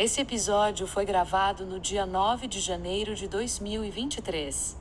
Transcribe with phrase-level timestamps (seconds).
[0.00, 4.78] Esse episódio foi gravado no dia 9 de janeiro de 2023.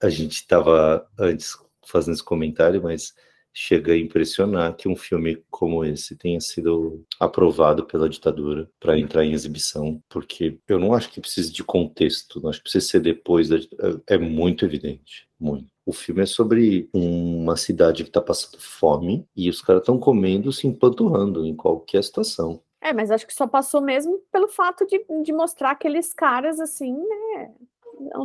[0.00, 3.12] A gente estava antes fazendo esse comentário, mas
[3.52, 9.24] chega a impressionar que um filme como esse tenha sido aprovado pela ditadura para entrar
[9.24, 13.00] em exibição, porque eu não acho que precise de contexto, não acho que precisa ser
[13.00, 13.56] depois, da,
[14.06, 15.66] é muito evidente, muito.
[15.84, 20.52] O filme é sobre uma cidade que está passando fome e os caras estão comendo,
[20.52, 22.62] se empanturrando em qualquer situação.
[22.82, 26.92] É, mas acho que só passou mesmo pelo fato de, de mostrar aqueles caras assim,
[26.92, 27.54] né?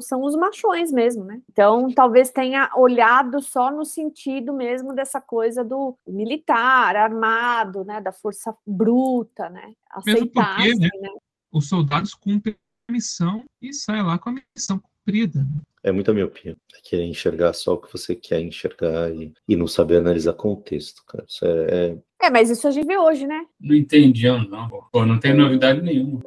[0.02, 1.40] São os machões mesmo, né?
[1.52, 8.02] Então, talvez tenha olhado só no sentido mesmo dessa coisa do militar, armado, né?
[8.02, 9.74] Da força bruta, né?
[9.92, 11.10] Aceitar, mesmo porque, né?
[11.14, 11.20] né?
[11.52, 12.56] Os soldados cumprem
[12.90, 15.40] a missão e saem lá com a missão cumprida.
[15.40, 15.62] Né?
[15.84, 16.58] É muita miopia.
[16.76, 21.04] É querer enxergar só o que você quer enxergar e, e não saber analisar contexto,
[21.08, 21.24] cara.
[21.28, 22.28] Isso é, é...
[22.28, 23.46] é, mas isso a gente vê hoje, né?
[23.60, 24.68] Não entendiam, não.
[24.92, 26.22] Pô, não tem novidade nenhuma.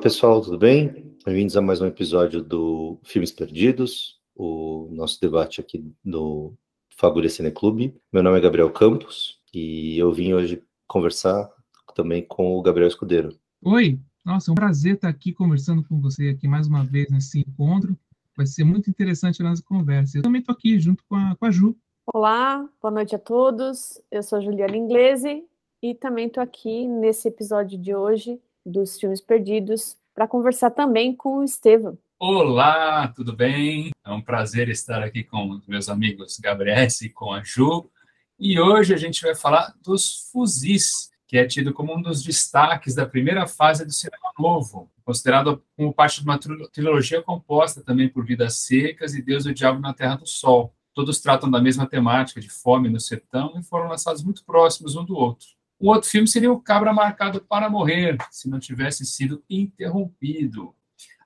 [0.00, 1.14] Pessoal, tudo bem?
[1.26, 6.54] Bem-vindos a mais um episódio do Filmes Perdidos, o nosso debate aqui no
[6.96, 7.94] Fagulha Cine Clube.
[8.10, 11.50] Meu nome é Gabriel Campos e eu vim hoje conversar
[11.94, 13.38] também com o Gabriel Escudeiro.
[13.62, 17.40] Oi, nossa, é um prazer estar aqui conversando com você aqui mais uma vez nesse
[17.40, 17.94] encontro.
[18.34, 20.16] Vai ser muito interessante a nossa conversa.
[20.16, 21.76] Eu também estou aqui junto com a, com a Ju.
[22.14, 24.00] Olá, boa noite a todos.
[24.10, 25.44] Eu sou Juliana Inglese
[25.82, 31.38] e também estou aqui nesse episódio de hoje dos Filmes Perdidos, para conversar também com
[31.38, 31.98] o Estevam.
[32.18, 33.90] Olá, tudo bem?
[34.04, 37.90] É um prazer estar aqui com meus amigos Gabriel e com a Ju.
[38.38, 42.94] E hoje a gente vai falar dos fuzis, que é tido como um dos destaques
[42.94, 46.38] da primeira fase do cinema novo, considerado como parte de uma
[46.72, 50.74] trilogia composta também por Vidas Secas e Deus e o Diabo na Terra do Sol.
[50.92, 55.04] Todos tratam da mesma temática de fome no sertão e foram lançados muito próximos um
[55.04, 55.48] do outro.
[55.82, 60.74] O outro filme seria O Cabra Marcado para Morrer, se não tivesse sido interrompido.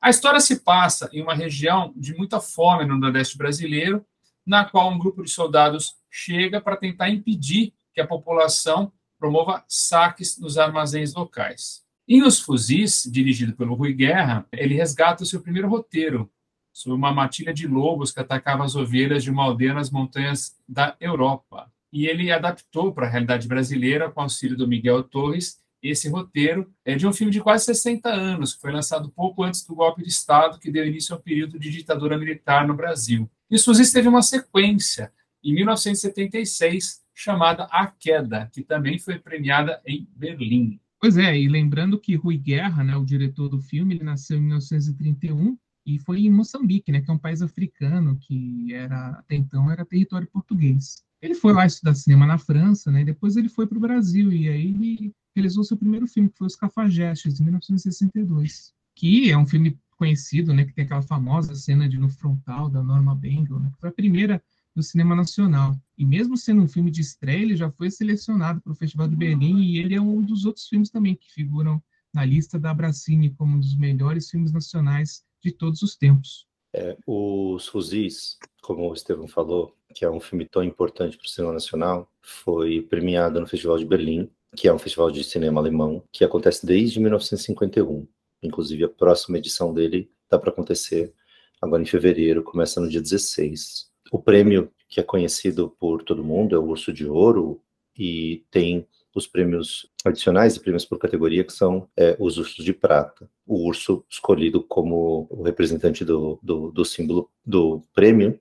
[0.01, 4.07] A história se passa em uma região de muita fome no Nordeste brasileiro,
[4.47, 10.39] na qual um grupo de soldados chega para tentar impedir que a população promova saques
[10.39, 11.83] nos armazéns locais.
[12.07, 16.31] Em Os Fuzis, dirigido pelo Rui Guerra, ele resgata o seu primeiro roteiro,
[16.73, 20.97] sobre uma matilha de lobos que atacava as ovelhas de uma aldeia nas montanhas da
[21.01, 26.69] Europa e ele adaptou para a realidade brasileira, com auxílio do Miguel Torres, esse roteiro
[26.85, 30.03] é de um filme de quase 60 anos, que foi lançado pouco antes do golpe
[30.03, 33.31] de Estado que deu início ao período de ditadura militar no Brasil.
[33.49, 35.13] E Suzis teve uma sequência,
[35.43, 40.81] em 1976, chamada A Queda, que também foi premiada em Berlim.
[41.01, 44.43] Pois é, e lembrando que Rui Guerra, né, o diretor do filme, ele nasceu em
[44.43, 45.57] 1931
[45.87, 49.85] e foi em Moçambique, né, que é um país africano que era até então era
[49.85, 51.05] território português.
[51.25, 53.03] Ele foi lá estudar cinema na França, né?
[53.03, 56.47] Depois ele foi para o Brasil e aí ele realizou seu primeiro filme, que foi
[56.47, 60.67] Os Cafajestes, em 1962, que é um filme conhecido, né?
[60.67, 63.93] Que tem aquela famosa cena de no frontal da Norma Bengal, né, que foi a
[63.93, 64.43] primeira
[64.77, 65.75] do cinema nacional.
[65.97, 69.17] E mesmo sendo um filme de estreia, ele já foi selecionado para o Festival de
[69.17, 73.31] Berlim e ele é um dos outros filmes também que figuram na lista da Abracine
[73.31, 76.47] como um dos melhores filmes nacionais de todos os tempos.
[76.75, 81.29] É, os Fuzis, como o Estevão falou, que é um filme tão importante para o
[81.29, 86.03] cinema nacional, foi premiado no Festival de Berlim, que é um festival de cinema alemão,
[86.13, 88.07] que acontece desde 1951.
[88.43, 91.13] Inclusive, a próxima edição dele está para acontecer
[91.61, 93.91] agora em fevereiro, começa no dia 16.
[94.13, 97.61] O prêmio, que é conhecido por todo mundo, é o Urso de Ouro,
[97.97, 102.73] e tem os prêmios adicionais e prêmios por categoria, que são é, os ursos de
[102.73, 103.31] prata.
[103.47, 108.39] O urso escolhido como o representante do, do, do símbolo do prêmio,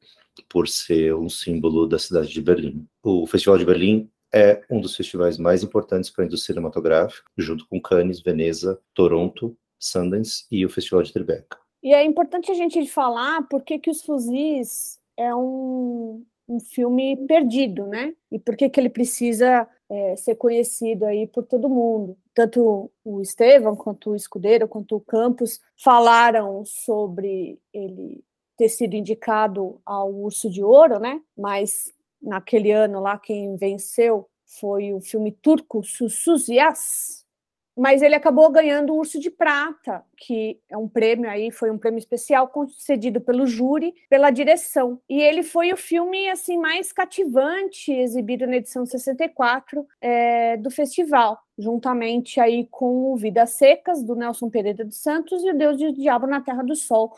[0.50, 2.88] por ser um símbolo da cidade de Berlim.
[3.04, 7.68] O Festival de Berlim é um dos festivais mais importantes para a indústria cinematográfica, junto
[7.68, 11.58] com Cannes, Veneza, Toronto, Sundance e o Festival de Tribeca.
[11.84, 17.86] E é importante a gente falar porque que os fuzis é um, um filme perdido,
[17.86, 18.14] né?
[18.32, 22.18] E por que que ele precisa é, ser conhecido aí por todo mundo.
[22.34, 28.24] Tanto o Estevam, quanto o Escudeiro, quanto o Campos falaram sobre ele
[28.58, 31.22] ter sido indicado ao Urso de Ouro, né?
[31.38, 37.24] Mas naquele ano lá quem venceu foi o filme turco Susuzias,
[37.76, 41.78] mas ele acabou ganhando o Urso de Prata, que é um prêmio aí, foi um
[41.78, 45.02] prêmio especial concedido pelo júri, pela direção.
[45.10, 51.40] E ele foi o filme assim mais cativante exibido na edição 64 é, do festival,
[51.58, 55.88] juntamente aí com o Vidas Secas do Nelson Pereira dos Santos e o Deus e
[55.88, 57.12] o Diabo na Terra do Sol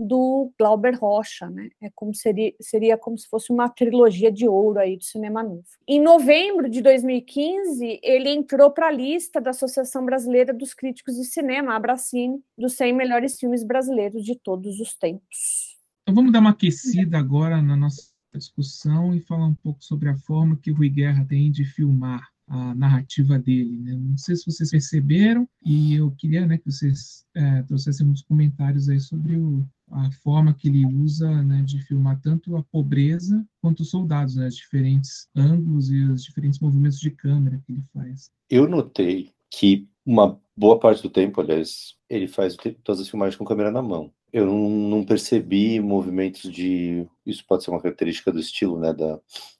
[0.00, 1.68] do Glauber Rocha, né?
[1.80, 5.64] É como seria, seria como se fosse uma trilogia de ouro aí do cinema novo.
[5.86, 11.24] Em novembro de 2015, ele entrou para a lista da Associação Brasileira dos Críticos de
[11.24, 15.78] Cinema, Abracine, dos 100 melhores filmes brasileiros de todos os tempos.
[16.02, 20.16] Então vamos dar uma aquecida agora na nossa discussão e falar um pouco sobre a
[20.16, 23.78] forma que o Rui Guerra tem de filmar a narrativa dele.
[23.78, 23.94] Né?
[23.94, 28.88] Não sei se vocês perceberam, e eu queria né, que vocês é, trouxessem uns comentários
[28.88, 33.80] aí sobre o, a forma que ele usa né, de filmar tanto a pobreza quanto
[33.80, 38.30] os soldados, né, os diferentes ângulos e os diferentes movimentos de câmera que ele faz.
[38.48, 43.44] Eu notei que uma boa parte do tempo, aliás, ele faz todas as filmagens com
[43.44, 44.12] câmera na mão.
[44.32, 47.06] Eu não, não percebi movimentos de.
[47.26, 49.18] Isso pode ser uma característica do estilo, né, da,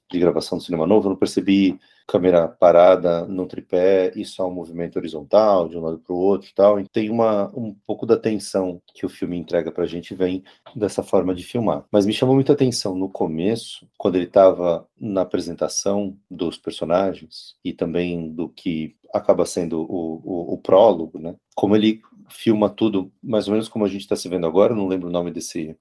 [0.09, 1.07] de gravação do cinema novo.
[1.07, 1.77] Eu não percebi
[2.07, 6.49] câmera parada no tripé e só um movimento horizontal de um lado para o outro
[6.49, 6.79] e tal.
[6.79, 10.43] E tem uma, um pouco da tensão que o filme entrega para a gente vem
[10.75, 11.85] dessa forma de filmar.
[11.91, 17.73] Mas me chamou muita atenção no começo, quando ele estava na apresentação dos personagens e
[17.73, 21.35] também do que acaba sendo o, o, o prólogo, né?
[21.55, 24.75] Como ele filma tudo mais ou menos como a gente está se vendo agora.
[24.75, 25.77] Não lembro o nome desse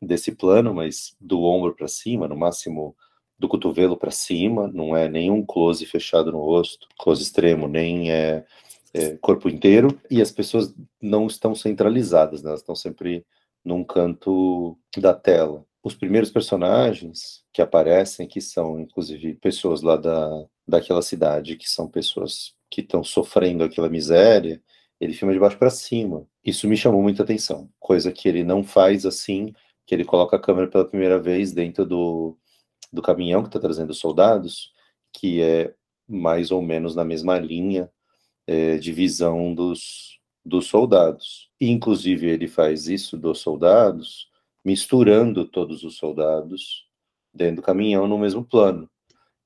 [0.00, 2.96] desse plano, mas do ombro para cima, no máximo
[3.40, 8.44] do cotovelo para cima, não é nenhum close fechado no rosto, close extremo, nem é,
[8.92, 12.50] é, corpo inteiro, e as pessoas não estão centralizadas, né?
[12.50, 13.24] elas estão sempre
[13.64, 15.64] num canto da tela.
[15.82, 21.88] Os primeiros personagens que aparecem, que são inclusive pessoas lá da, daquela cidade, que são
[21.88, 24.62] pessoas que estão sofrendo aquela miséria,
[25.00, 26.26] ele filma de baixo para cima.
[26.44, 29.54] Isso me chamou muita atenção, coisa que ele não faz assim,
[29.86, 32.36] que ele coloca a câmera pela primeira vez dentro do,
[32.92, 34.72] do caminhão que está trazendo soldados,
[35.12, 35.74] que é
[36.08, 37.90] mais ou menos na mesma linha
[38.46, 41.50] é, de visão dos, dos soldados.
[41.60, 44.28] E, inclusive, ele faz isso dos soldados,
[44.64, 46.86] misturando todos os soldados
[47.32, 48.90] dentro do caminhão no mesmo plano.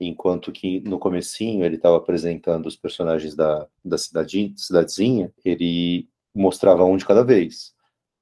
[0.01, 6.85] Enquanto que no comecinho ele estava apresentando os personagens da, da cidade, cidadezinha, ele mostrava
[6.85, 7.74] um de cada vez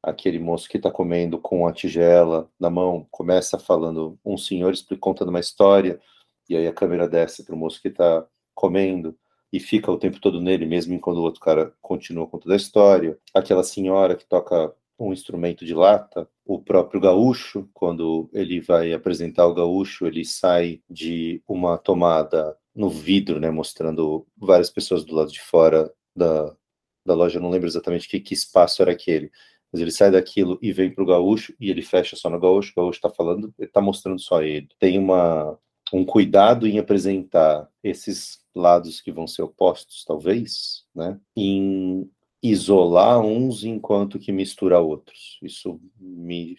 [0.03, 5.29] aquele moço que está comendo com a tigela na mão, começa falando, um senhor contando
[5.29, 6.01] uma história,
[6.49, 9.17] e aí a câmera desce para o moço que está comendo,
[9.53, 13.19] e fica o tempo todo nele, mesmo enquanto o outro cara continua contando a história.
[13.35, 19.47] Aquela senhora que toca um instrumento de lata, o próprio gaúcho, quando ele vai apresentar
[19.47, 25.31] o gaúcho, ele sai de uma tomada no vidro, né, mostrando várias pessoas do lado
[25.31, 26.55] de fora da,
[27.05, 29.31] da loja, eu não lembro exatamente que, que espaço era aquele,
[29.73, 32.73] mas ele sai daquilo e vem para o gaúcho e ele fecha só no gaúcho,
[32.73, 34.69] o gaúcho está falando, está mostrando só ele.
[34.79, 35.59] Tem uma,
[35.93, 41.19] um cuidado em apresentar esses lados que vão ser opostos, talvez, né?
[41.35, 42.09] Em
[42.43, 45.39] isolar uns enquanto que mistura outros.
[45.43, 46.59] Isso me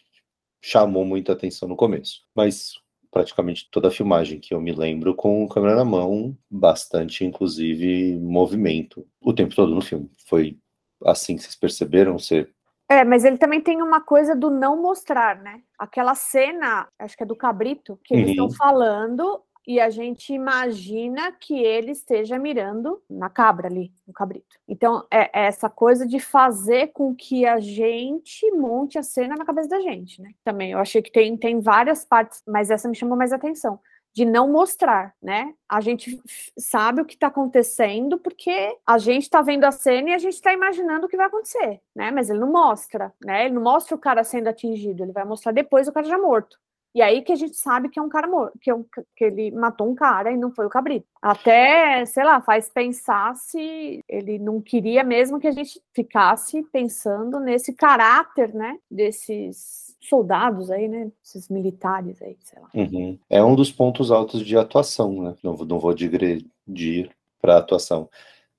[0.62, 2.22] chamou muita atenção no começo.
[2.34, 2.74] Mas
[3.12, 9.06] praticamente toda a filmagem que eu me lembro com câmera na mão, bastante, inclusive, movimento
[9.22, 10.10] o tempo todo no filme.
[10.28, 10.58] Foi
[11.06, 12.18] assim que vocês perceberam?
[12.18, 12.50] Você
[12.94, 15.62] é, mas ele também tem uma coisa do não mostrar, né?
[15.78, 18.54] Aquela cena, acho que é do cabrito, que eles estão uhum.
[18.54, 24.58] falando e a gente imagina que ele esteja mirando na cabra ali, no cabrito.
[24.68, 29.46] Então, é, é, essa coisa de fazer com que a gente monte a cena na
[29.46, 30.32] cabeça da gente, né?
[30.44, 33.80] Também, eu achei que tem, tem várias partes, mas essa me chamou mais atenção
[34.14, 35.54] de não mostrar, né?
[35.68, 36.22] A gente
[36.58, 40.36] sabe o que está acontecendo porque a gente está vendo a cena e a gente
[40.36, 42.12] está imaginando o que vai acontecer, né?
[42.12, 43.46] Mas ele não mostra, né?
[43.46, 46.58] Ele não mostra o cara sendo atingido, ele vai mostrar depois o cara já morto.
[46.96, 49.24] E aí que a gente sabe que é um cara morto, que, é um, que
[49.24, 51.08] ele matou um cara e não foi o cabrito.
[51.20, 57.40] Até, sei lá, faz pensar se ele não queria mesmo que a gente ficasse pensando
[57.40, 58.78] nesse caráter, né?
[58.92, 61.12] Desses soldados aí, né?
[61.24, 62.70] Esses militares aí, sei lá.
[62.74, 63.18] Uhum.
[63.30, 65.36] É um dos pontos altos de atuação, né?
[65.44, 67.10] Não, não vou digredir
[67.42, 68.10] para atuação,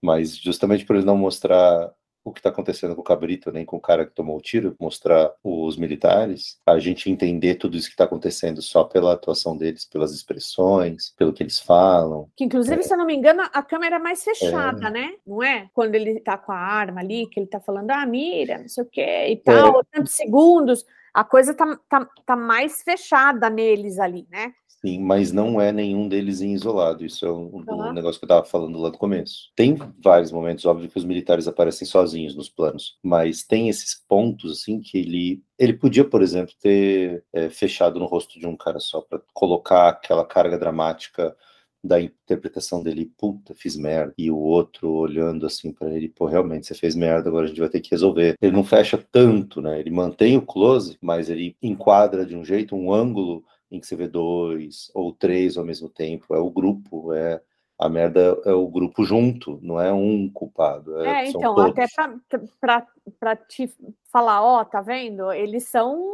[0.02, 1.92] mas justamente por ele não mostrar
[2.24, 4.74] o que está acontecendo com o Cabrito, nem com o cara que tomou o tiro,
[4.80, 9.84] mostrar os militares, a gente entender tudo isso que está acontecendo só pela atuação deles,
[9.84, 12.28] pelas expressões, pelo que eles falam.
[12.34, 12.82] Que inclusive, é.
[12.82, 14.90] se eu não me engano, a câmera é mais fechada, é.
[14.90, 15.12] né?
[15.26, 15.68] Não é?
[15.74, 18.84] Quando ele está com a arma ali, que ele está falando, ah, mira, não sei
[18.84, 19.82] o quê e tal, é.
[19.92, 24.52] tantos segundos a coisa tá, tá, tá mais fechada neles ali, né?
[24.84, 27.06] Sim, mas não é nenhum deles em isolado.
[27.06, 27.92] Isso é um, um Aham.
[27.94, 29.50] negócio que eu estava falando lá no começo.
[29.56, 34.60] Tem vários momentos, óbvio, que os militares aparecem sozinhos nos planos, mas tem esses pontos
[34.60, 38.78] assim que ele ele podia, por exemplo, ter é, fechado no rosto de um cara
[38.78, 41.34] só para colocar aquela carga dramática
[41.82, 46.66] da interpretação dele, puta, fiz merda, e o outro olhando assim para ele, pô, realmente
[46.66, 48.34] você fez merda, agora a gente vai ter que resolver.
[48.40, 49.80] Ele não fecha tanto, né?
[49.80, 53.96] Ele mantém o close, mas ele enquadra de um jeito, um ângulo em que você
[53.96, 56.34] vê dois ou três ao mesmo tempo.
[56.34, 57.40] É o grupo, é
[57.78, 61.00] a merda é o grupo junto, não é um culpado.
[61.00, 61.72] É, É, então, todos.
[61.72, 61.86] até
[63.20, 63.70] para te
[64.10, 65.32] falar, ó, tá vendo?
[65.32, 66.12] Eles são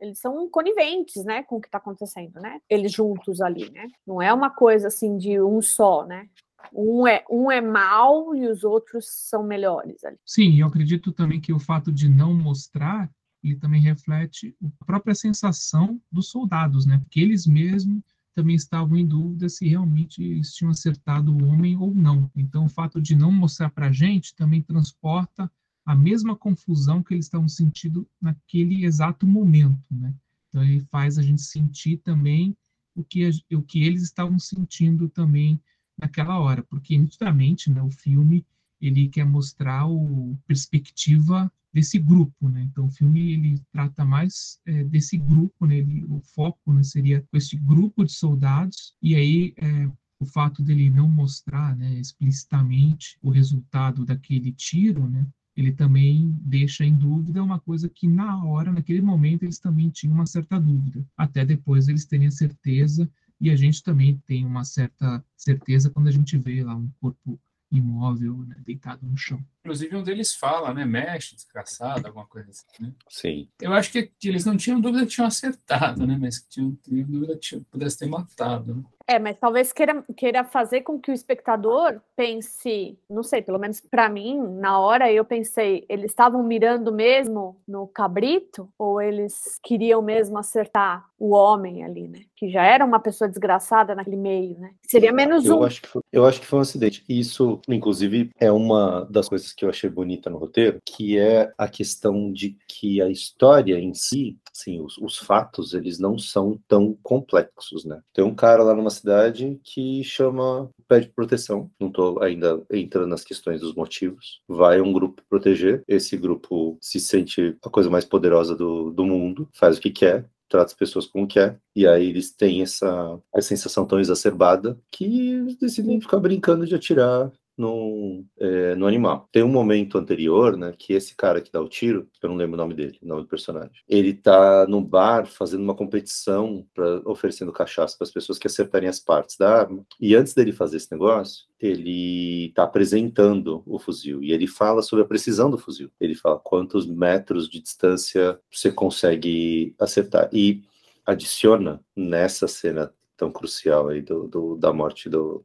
[0.00, 2.58] eles são coniventes, né, com o que está acontecendo, né?
[2.70, 3.86] Eles juntos ali, né?
[4.06, 6.26] Não é uma coisa assim de um só, né?
[6.72, 10.16] Um é um é mal e os outros são melhores ali.
[10.24, 13.10] Sim, eu acredito também que o fato de não mostrar,
[13.42, 16.98] ele também reflete a própria sensação dos soldados, né?
[16.98, 18.02] Porque eles mesmos
[18.34, 22.30] também estavam em dúvida se realmente eles tinham acertado o homem ou não.
[22.36, 25.50] Então, o fato de não mostrar para a gente também transporta
[25.84, 30.14] a mesma confusão que eles estavam sentindo naquele exato momento, né?
[30.48, 32.56] Então, ele faz a gente sentir também
[32.94, 35.60] o que, o que eles estavam sentindo também
[35.98, 38.44] naquela hora, porque nitidamente, né, o filme
[38.80, 42.62] ele quer mostrar o perspectiva desse grupo, né?
[42.62, 45.78] Então o filme ele trata mais é, desse grupo, né?
[45.78, 49.88] Ele, o foco né, seria esse grupo de soldados e aí é,
[50.20, 55.26] o fato dele não mostrar, né, explicitamente o resultado daquele tiro, né?
[55.56, 60.14] Ele também deixa em dúvida uma coisa que na hora, naquele momento, eles também tinham
[60.14, 63.10] uma certa dúvida, até depois eles terem a certeza
[63.40, 67.38] e a gente também tem uma certa certeza quando a gente vê lá um corpo
[67.70, 69.40] imóvel, né, deitado no chão.
[69.60, 70.84] Inclusive, um deles fala, né?
[70.84, 72.92] Mexe, desgraçado, alguma coisa assim, né?
[73.08, 73.48] Sim.
[73.60, 76.16] Eu acho que, eles não tinham dúvida que tinham acertado, né?
[76.18, 78.84] Mas que tinham, tinham dúvida que tinham, pudesse ter matado.
[79.10, 83.80] É, mas talvez queira, queira fazer com que o espectador pense, não sei, pelo menos
[83.80, 90.00] para mim, na hora eu pensei, eles estavam mirando mesmo no cabrito ou eles queriam
[90.00, 92.20] mesmo acertar o homem ali, né?
[92.34, 94.70] Que já era uma pessoa desgraçada naquele meio, né?
[94.82, 95.64] Seria menos Eu um.
[95.64, 97.04] acho, que foi, eu acho que foi um acidente.
[97.08, 101.52] E Isso, inclusive, é uma das coisas que eu achei bonita no roteiro, que é
[101.58, 106.58] a questão de que a história em si, assim, os, os fatos, eles não são
[106.66, 108.00] tão complexos, né?
[108.14, 111.70] Tem um cara lá numa cidade que chama, pede proteção.
[111.80, 114.40] Não estou ainda entrando nas questões dos motivos.
[114.48, 115.82] Vai um grupo proteger.
[115.88, 120.28] Esse grupo se sente a coisa mais poderosa do, do mundo, faz o que quer,
[120.50, 125.04] trata as pessoas como quer, e aí eles têm essa, essa sensação tão exacerbada que
[125.04, 127.30] eles decidem ficar brincando de atirar
[127.60, 129.28] no, é, no animal.
[129.30, 132.54] Tem um momento anterior, né, que esse cara que dá o tiro, eu não lembro
[132.54, 137.02] o nome dele, o nome do personagem, ele tá no bar fazendo uma competição, pra,
[137.04, 140.78] oferecendo cachaça para as pessoas que acertarem as partes da arma, e antes dele fazer
[140.78, 145.90] esse negócio, ele tá apresentando o fuzil, e ele fala sobre a precisão do fuzil.
[146.00, 150.30] Ele fala quantos metros de distância você consegue acertar.
[150.32, 150.62] E
[151.04, 155.44] adiciona nessa cena tão crucial aí do, do- da morte do,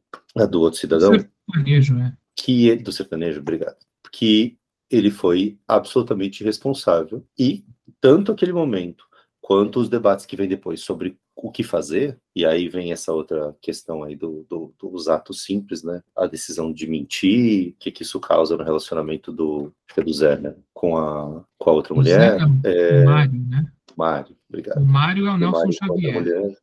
[0.50, 2.16] do outro cidadão, Sertanejo, é.
[2.34, 3.76] que ele- do sertanejo, obrigado,
[4.10, 4.56] que
[4.90, 7.64] ele foi absolutamente responsável e
[8.00, 9.04] tanto aquele momento
[9.42, 13.54] quanto os debates que vêm depois sobre o que fazer, e aí vem essa outra
[13.60, 16.02] questão aí do, do- dos atos simples, né?
[16.16, 20.38] A decisão de mentir, o que, que isso causa no relacionamento do, é do Zé,
[20.38, 20.54] né?
[20.72, 23.72] Com a, com a outra O Zé mulher, não, é, o Mário, né?
[23.94, 24.84] Mário, O obrigado.
[24.86, 26.56] Mário é o O Nelson Mário Xavier.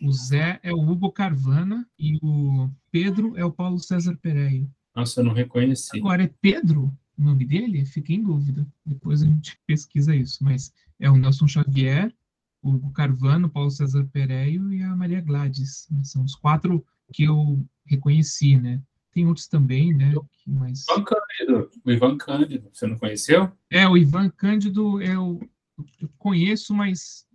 [0.00, 4.66] O Zé é o Hugo Carvana e o Pedro é o Paulo César Pereira.
[4.94, 5.98] Nossa, eu não reconheci.
[5.98, 7.84] Agora, é Pedro o nome dele?
[7.84, 8.66] Fiquei em dúvida.
[8.84, 10.42] Depois a gente pesquisa isso.
[10.42, 12.12] Mas é o Nelson Xavier,
[12.62, 15.88] o Hugo Carvana, o Paulo César Pereio e a Maria Gladys.
[16.02, 18.80] São os quatro que eu reconheci, né?
[19.12, 20.12] Tem outros também, né?
[20.46, 20.84] Mas...
[20.88, 21.70] Ivan Cândido.
[21.84, 22.68] O Ivan Cândido.
[22.72, 23.52] Você não conheceu?
[23.70, 25.40] É, o Ivan Cândido eu,
[26.00, 27.26] eu conheço, mas...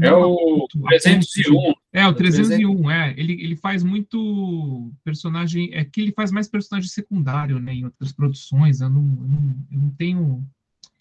[0.00, 1.72] É o muito, a ponto de- 301.
[1.92, 3.14] É, o O 301, é.
[3.16, 5.70] Ele, ele faz muito personagem.
[5.72, 7.72] É que ele faz mais personagem secundário, né?
[7.74, 8.80] Em outras produções.
[8.80, 10.46] Eu não, eu não, eu não tenho.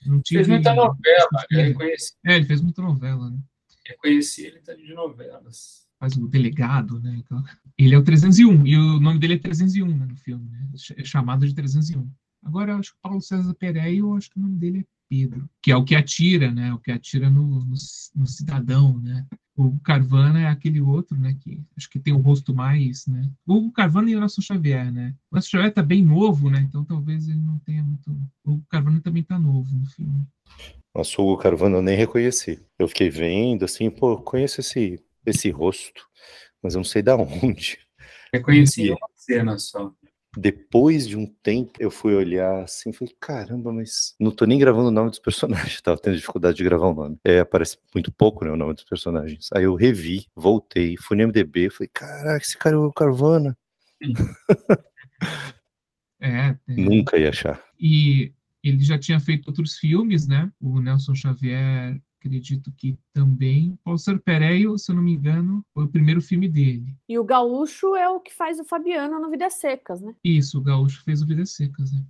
[0.06, 0.40] Não tive.
[0.44, 1.46] Fez muita novela.
[1.52, 3.38] Eu É, reconheci, É, ele fez muita novela, né?
[3.86, 5.84] reconheci ele tá de novelas.
[6.00, 7.16] Faz o delegado, né?
[7.18, 7.44] Então,
[7.78, 10.70] ele é o 301, e o nome dele é 301 né, no filme, né?
[10.98, 12.10] É chamado de 301.
[12.44, 15.48] Agora, eu acho que Paulo César Pereira, eu acho que o nome dele é Pedro,
[15.62, 16.74] que é o que atira, né?
[16.74, 17.76] O que atira no, no,
[18.16, 19.28] no cidadão, né?
[19.56, 21.38] O Carvana é aquele outro, né?
[21.40, 23.30] Que acho que tem o rosto mais, né?
[23.46, 25.14] O Carvana e o Nelson Xavier, né?
[25.30, 26.66] O Nelson Xavier tá bem novo, né?
[26.68, 28.10] Então talvez ele não tenha muito.
[28.44, 30.26] O Carvana também tá novo no filme.
[30.96, 32.60] Nossa, o Hugo Carvana eu nem reconheci.
[32.80, 36.08] Eu fiquei vendo, assim, pô, conheço esse, esse rosto,
[36.62, 37.78] mas eu não sei da onde.
[38.34, 39.94] Reconheci uma cena só.
[40.36, 44.58] Depois de um tempo, eu fui olhar assim e falei, caramba, mas não tô nem
[44.58, 47.18] gravando o nome dos personagens, tava tendo dificuldade de gravar o nome.
[47.24, 49.50] É, aparece muito pouco, né, o nome dos personagens.
[49.54, 53.58] Aí eu revi, voltei, fui no MDB, falei, caraca, esse cara é o Carvana.
[56.20, 56.58] É, é.
[56.70, 57.62] Nunca ia achar.
[57.78, 58.32] E
[58.64, 60.50] ele já tinha feito outros filmes, né?
[60.62, 63.78] O Nelson Xavier, acredito que também.
[63.86, 66.96] O Ser Pereio, se eu não me engano, foi o primeiro filme dele.
[67.08, 70.16] E o Gaúcho é o que faz o Fabiano no Vidas Secas, né?
[70.24, 72.04] Isso, o Gaúcho fez o Vidas Secas, né?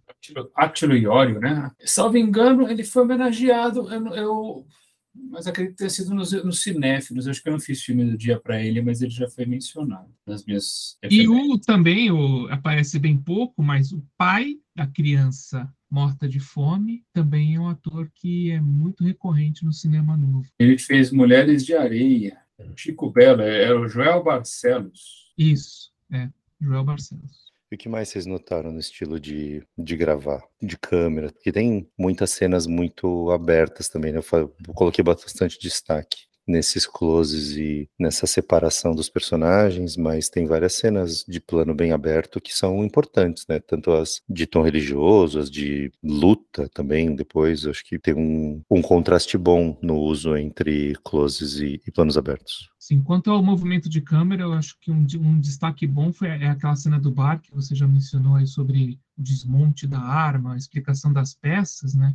[0.55, 1.71] Átilo Iório, né?
[1.83, 3.91] Salvo engano, ele foi homenageado.
[3.91, 4.67] Eu, eu
[5.15, 7.27] mas acredito ter sido nos, nos cinéfilos.
[7.27, 10.09] Acho que eu não fiz filme do dia para ele, mas ele já foi mencionado
[10.25, 10.97] nas minhas.
[11.09, 17.05] E o também o, aparece bem pouco, mas o pai da criança morta de fome
[17.13, 20.47] também é um ator que é muito recorrente no cinema novo.
[20.57, 22.41] Ele fez Mulheres de Areia.
[22.75, 25.31] Chico Belo, é, é o Joel Barcelos.
[25.37, 27.43] Isso, é, Joel Barcelos.
[27.71, 31.31] E o que mais vocês notaram no estilo de, de gravar, de câmera?
[31.31, 34.19] Porque tem muitas cenas muito abertas também, né?
[34.31, 41.23] Eu coloquei bastante destaque nesses closes e nessa separação dos personagens, mas tem várias cenas
[41.27, 43.59] de plano bem aberto que são importantes, né?
[43.59, 48.81] Tanto as de tom religioso, as de luta também, depois, acho que tem um, um
[48.81, 52.69] contraste bom no uso entre closes e, e planos abertos.
[52.77, 56.49] Sim, quanto ao movimento de câmera, eu acho que um, um destaque bom foi é
[56.49, 60.57] aquela cena do bar que você já mencionou aí sobre o desmonte da arma, a
[60.57, 62.11] explicação das peças, né?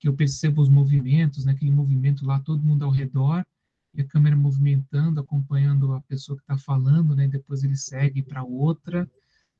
[0.00, 1.52] Que eu percebo os movimentos, né?
[1.52, 3.46] Aquele movimento lá, todo mundo ao redor,
[3.98, 7.26] e a câmera movimentando, acompanhando a pessoa que está falando, né?
[7.26, 9.10] Depois ele segue para outra.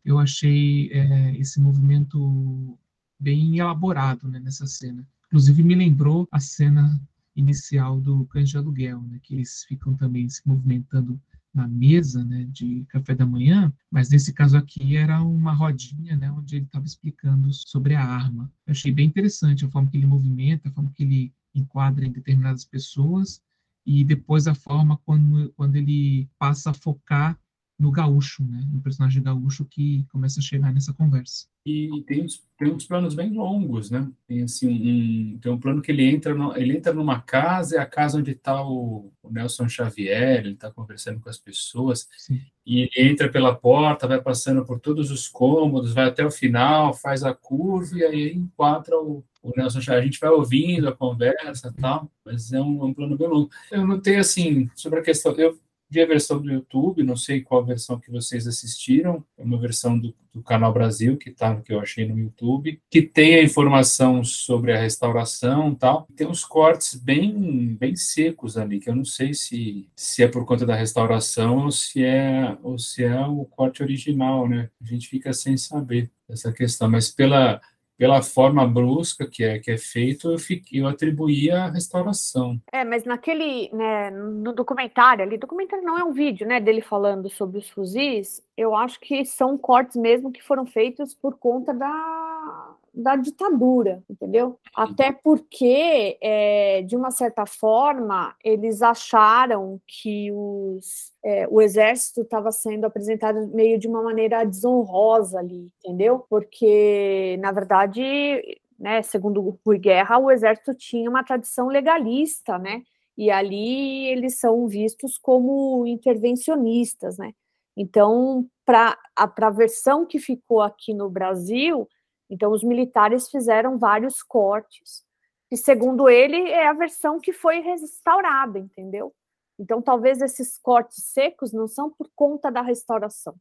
[0.05, 2.79] Eu achei é, esse movimento
[3.19, 5.05] bem elaborado né, nessa cena.
[5.27, 7.01] Inclusive me lembrou a cena
[7.35, 11.21] inicial do Cães de Aluguel, né, que eles ficam também se movimentando
[11.53, 16.31] na mesa né, de café da manhã, mas nesse caso aqui era uma rodinha né,
[16.31, 18.51] onde ele estava explicando sobre a arma.
[18.67, 22.13] Eu achei bem interessante a forma que ele movimenta, a forma que ele enquadra em
[22.13, 23.43] determinadas pessoas
[23.89, 27.41] e depois a forma quando, quando ele passa a focar
[27.79, 31.47] no gaúcho, né, no personagem gaúcho que começa a chegar nessa conversa.
[31.65, 34.11] E tem uns, tem uns planos bem longos, né?
[34.27, 37.79] Tem assim um, tem um plano que ele entra no, ele entra numa casa, é
[37.79, 42.41] a casa onde está o, o, Nelson Xavier, ele está conversando com as pessoas Sim.
[42.67, 46.93] e ele entra pela porta, vai passando por todos os cômodos, vai até o final,
[46.93, 50.03] faz a curva e aí enquadra o, o Nelson Xavier.
[50.03, 53.51] A gente vai ouvindo a conversa, tal, mas é um, é um plano bem longo.
[53.71, 55.59] Eu notei assim sobre a questão, eu
[55.91, 59.99] vi a versão do YouTube, não sei qual versão que vocês assistiram, é uma versão
[59.99, 64.23] do, do Canal Brasil, que tá que eu achei no YouTube, que tem a informação
[64.23, 66.07] sobre a restauração tal.
[66.15, 70.45] Tem uns cortes bem, bem secos ali, que eu não sei se, se é por
[70.45, 74.71] conta da restauração ou se é, ou se é o corte original, né?
[74.83, 77.61] A gente fica sem saber essa questão, mas pela
[77.99, 82.61] pela forma brusca que é, que é feito, eu, fiquei, eu atribuía a restauração.
[82.73, 87.29] É, mas naquele, né, no documentário ali, documentário não é um vídeo, né, dele falando
[87.29, 92.77] sobre os fuzis, eu acho que são cortes mesmo que foram feitos por conta da,
[92.93, 94.59] da ditadura, entendeu?
[94.75, 102.51] Até porque, é, de uma certa forma, eles acharam que os, é, o exército estava
[102.53, 106.25] sendo apresentado meio de uma maneira desonrosa ali, entendeu?
[106.29, 112.83] Porque, na verdade, né, segundo o Rui Guerra, o exército tinha uma tradição legalista, né?
[113.17, 117.33] E ali eles são vistos como intervencionistas, né?
[117.77, 121.89] Então, para a versão que ficou aqui no Brasil,
[122.31, 125.03] então, os militares fizeram vários cortes,
[125.51, 129.15] e segundo ele, é a versão que foi restaurada, entendeu?
[129.59, 133.35] Então, talvez esses cortes secos não são por conta da restauração,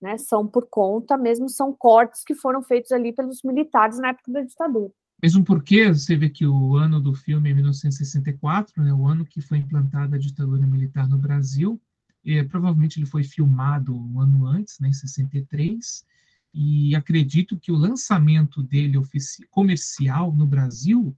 [0.00, 0.16] né?
[0.16, 4.40] São por conta mesmo, são cortes que foram feitos ali pelos militares na época da
[4.42, 4.92] ditadura.
[5.20, 9.40] Mesmo porque você vê que o ano do filme é 1964, né, o ano que
[9.40, 11.80] foi implantada a ditadura militar no Brasil,
[12.24, 16.04] e, provavelmente ele foi filmado um ano antes, né, em 63,
[16.60, 19.00] e acredito que o lançamento dele
[19.48, 21.16] comercial no Brasil,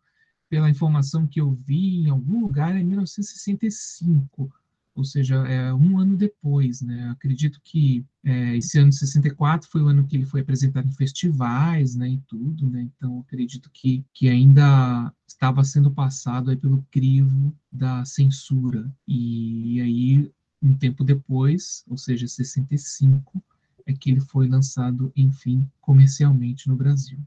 [0.50, 4.53] pela informação que eu vi em algum lugar, é 1965,
[4.94, 7.09] ou seja, é um ano depois, né?
[7.09, 10.92] Acredito que é, esse ano de 64 foi o ano que ele foi apresentado em
[10.92, 12.83] festivais, né, e tudo, né?
[12.83, 18.92] Então acredito que, que ainda estava sendo passado aí pelo crivo da censura.
[19.09, 23.42] E, e aí um tempo depois, ou seja, 65,
[23.90, 27.18] é que ele foi lançado, enfim, comercialmente no Brasil.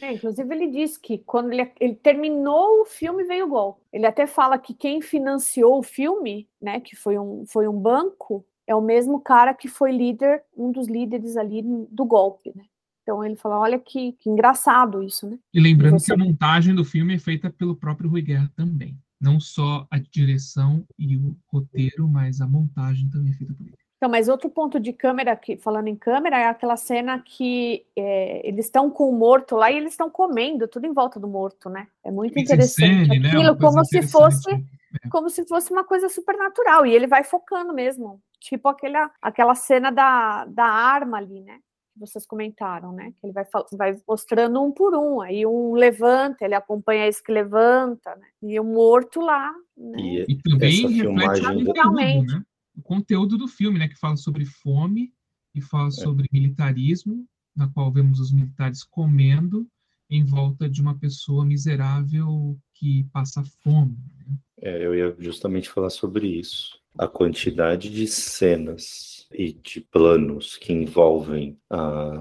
[0.00, 3.80] É, inclusive, ele disse que quando ele, ele, terminou o filme, veio o gol.
[3.92, 8.44] Ele até fala que quem financiou o filme, né, que foi um, foi um banco,
[8.66, 12.64] é o mesmo cara que foi líder, um dos líderes ali do golpe, né?
[13.02, 15.38] Então ele fala, olha que, que engraçado isso, né?
[15.52, 16.06] E lembrando você...
[16.06, 18.96] que a montagem do filme é feita pelo próprio Rui Guerra também.
[19.20, 23.76] Não só a direção e o roteiro, mas a montagem também é feita por ele.
[24.02, 28.44] Então, mas outro ponto de câmera, que, falando em câmera, é aquela cena que é,
[28.44, 31.70] eles estão com o morto lá e eles estão comendo tudo em volta do morto,
[31.70, 31.86] né?
[32.02, 33.20] É muito interessante.
[33.20, 33.28] Né?
[33.28, 33.58] Aquilo né?
[33.60, 35.08] como se fosse é.
[35.08, 36.84] como se fosse uma coisa supernatural.
[36.84, 38.20] E ele vai focando mesmo.
[38.40, 41.60] Tipo aquela, aquela cena da, da arma ali, né?
[41.94, 43.12] Que vocês comentaram, né?
[43.20, 45.20] Que ele vai, vai mostrando um por um.
[45.20, 48.26] Aí um levanta, ele acompanha esse que levanta, né?
[48.42, 49.52] E o morto lá.
[49.76, 49.96] Né?
[50.00, 52.34] E, e também reflete naturalmente.
[52.34, 52.42] Né?
[52.74, 55.12] O conteúdo do filme, né, que fala sobre fome
[55.54, 55.92] e fala é.
[55.92, 59.66] sobre militarismo, na qual vemos os militares comendo
[60.08, 63.96] em volta de uma pessoa miserável que passa fome.
[64.18, 64.36] Né?
[64.60, 66.80] É, eu ia justamente falar sobre isso.
[66.98, 71.58] A quantidade de cenas e de planos que envolvem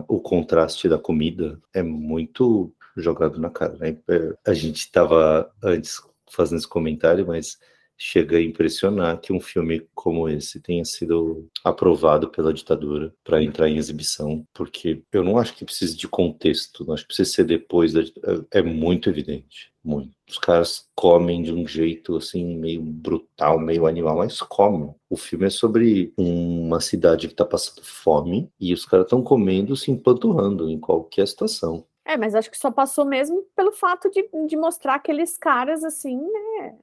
[0.07, 3.77] o contraste da comida é muito jogado na cara.
[3.77, 3.97] Né?
[4.07, 7.59] É, a gente estava antes fazendo esse comentário, mas
[8.03, 13.69] chega a impressionar que um filme como esse tenha sido aprovado pela ditadura para entrar
[13.69, 17.43] em exibição, porque eu não acho que precise de contexto, não acho que precisa ser
[17.43, 20.09] depois da é, é muito evidente, muito.
[20.27, 24.95] Os caras comem de um jeito assim meio brutal, meio animal, mas comem.
[25.07, 29.75] O filme é sobre uma cidade que está passando fome e os caras estão comendo,
[29.75, 31.85] se empanturrando em qualquer situação.
[32.03, 36.17] É, mas acho que só passou mesmo pelo fato de, de mostrar aqueles caras assim,
[36.17, 36.75] né?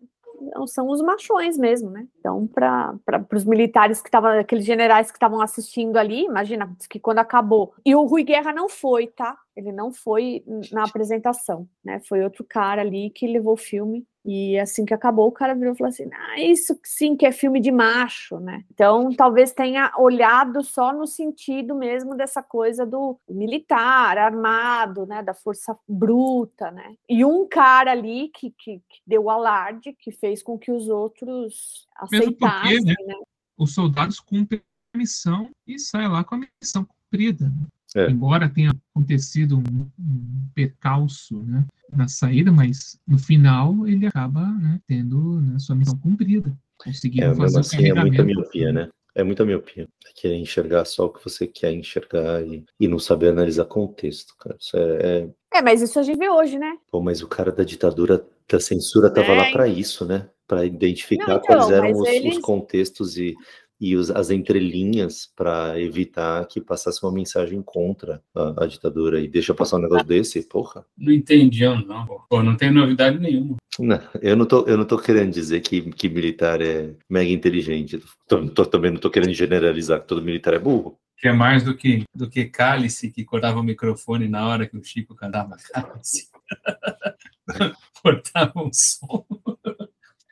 [0.67, 2.07] São os machões mesmo, né?
[2.19, 7.19] Então, para os militares que estavam, aqueles generais que estavam assistindo ali, imagina que quando
[7.19, 7.75] acabou.
[7.85, 9.37] E o Rui Guerra não foi, tá?
[9.57, 12.01] Ele não foi na apresentação, né?
[12.01, 15.73] Foi outro cara ali que levou o filme e assim que acabou, o cara virou
[15.73, 18.63] e falou assim: ah, isso sim que é filme de macho, né?
[18.71, 25.23] Então, talvez tenha olhado só no sentido mesmo dessa coisa do militar, armado, né?
[25.23, 26.95] Da força bruta, né?
[27.09, 31.89] E um cara ali que, que, que deu alarde, que fez com que os outros
[31.97, 33.15] aceitassem, porque, né?
[33.15, 33.15] né?
[33.57, 34.61] Os soldados cumprem
[34.95, 37.47] a missão e saem lá com a missão cumprida.
[37.47, 37.67] Né?
[37.97, 38.11] É.
[38.11, 44.79] Embora tenha acontecido um, um percalço né, na saída, mas no final ele acaba né,
[44.87, 48.89] tendo né, sua missão cumprida, conseguindo é, fazer assim, o É muita miopia, né?
[49.15, 49.89] É muita miopia.
[50.07, 54.35] É querer enxergar só o que você quer enxergar e, e não saber analisar contexto,
[54.39, 54.57] cara.
[54.61, 55.59] Isso é, é...
[55.59, 56.77] é, mas isso a gente vê hoje, né?
[56.91, 59.37] Pô, mas o cara da ditadura, da censura, tava é.
[59.37, 60.29] lá para isso, né?
[60.47, 62.37] Para identificar não, então, quais eram os, eles...
[62.37, 63.35] os contextos e
[63.81, 69.21] e os, as entrelinhas para evitar que passasse uma mensagem contra a, a, ditadura.
[69.21, 70.85] E deixa passar um negócio desse, porra.
[70.97, 72.07] Não entendi, não.
[72.29, 73.57] Pô, não tem novidade nenhuma.
[73.79, 78.03] Não, eu não tô, eu não tô querendo dizer que, que militar é mega inteligente.
[78.27, 80.99] Tô, tô, também não tô querendo generalizar que todo militar é burro.
[81.17, 84.77] Que é mais do que, do que cálice que cortava o microfone na hora que
[84.77, 86.29] o Chico cantava cálice.
[88.03, 89.25] Cortava um som.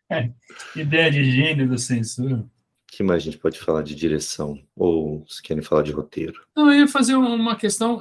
[0.08, 0.30] É,
[0.76, 2.46] ideia de gênio do censura
[2.86, 4.58] que mais a gente pode falar de direção?
[4.74, 6.40] Ou se querem falar de roteiro?
[6.56, 8.00] Não, eu ia fazer uma questão.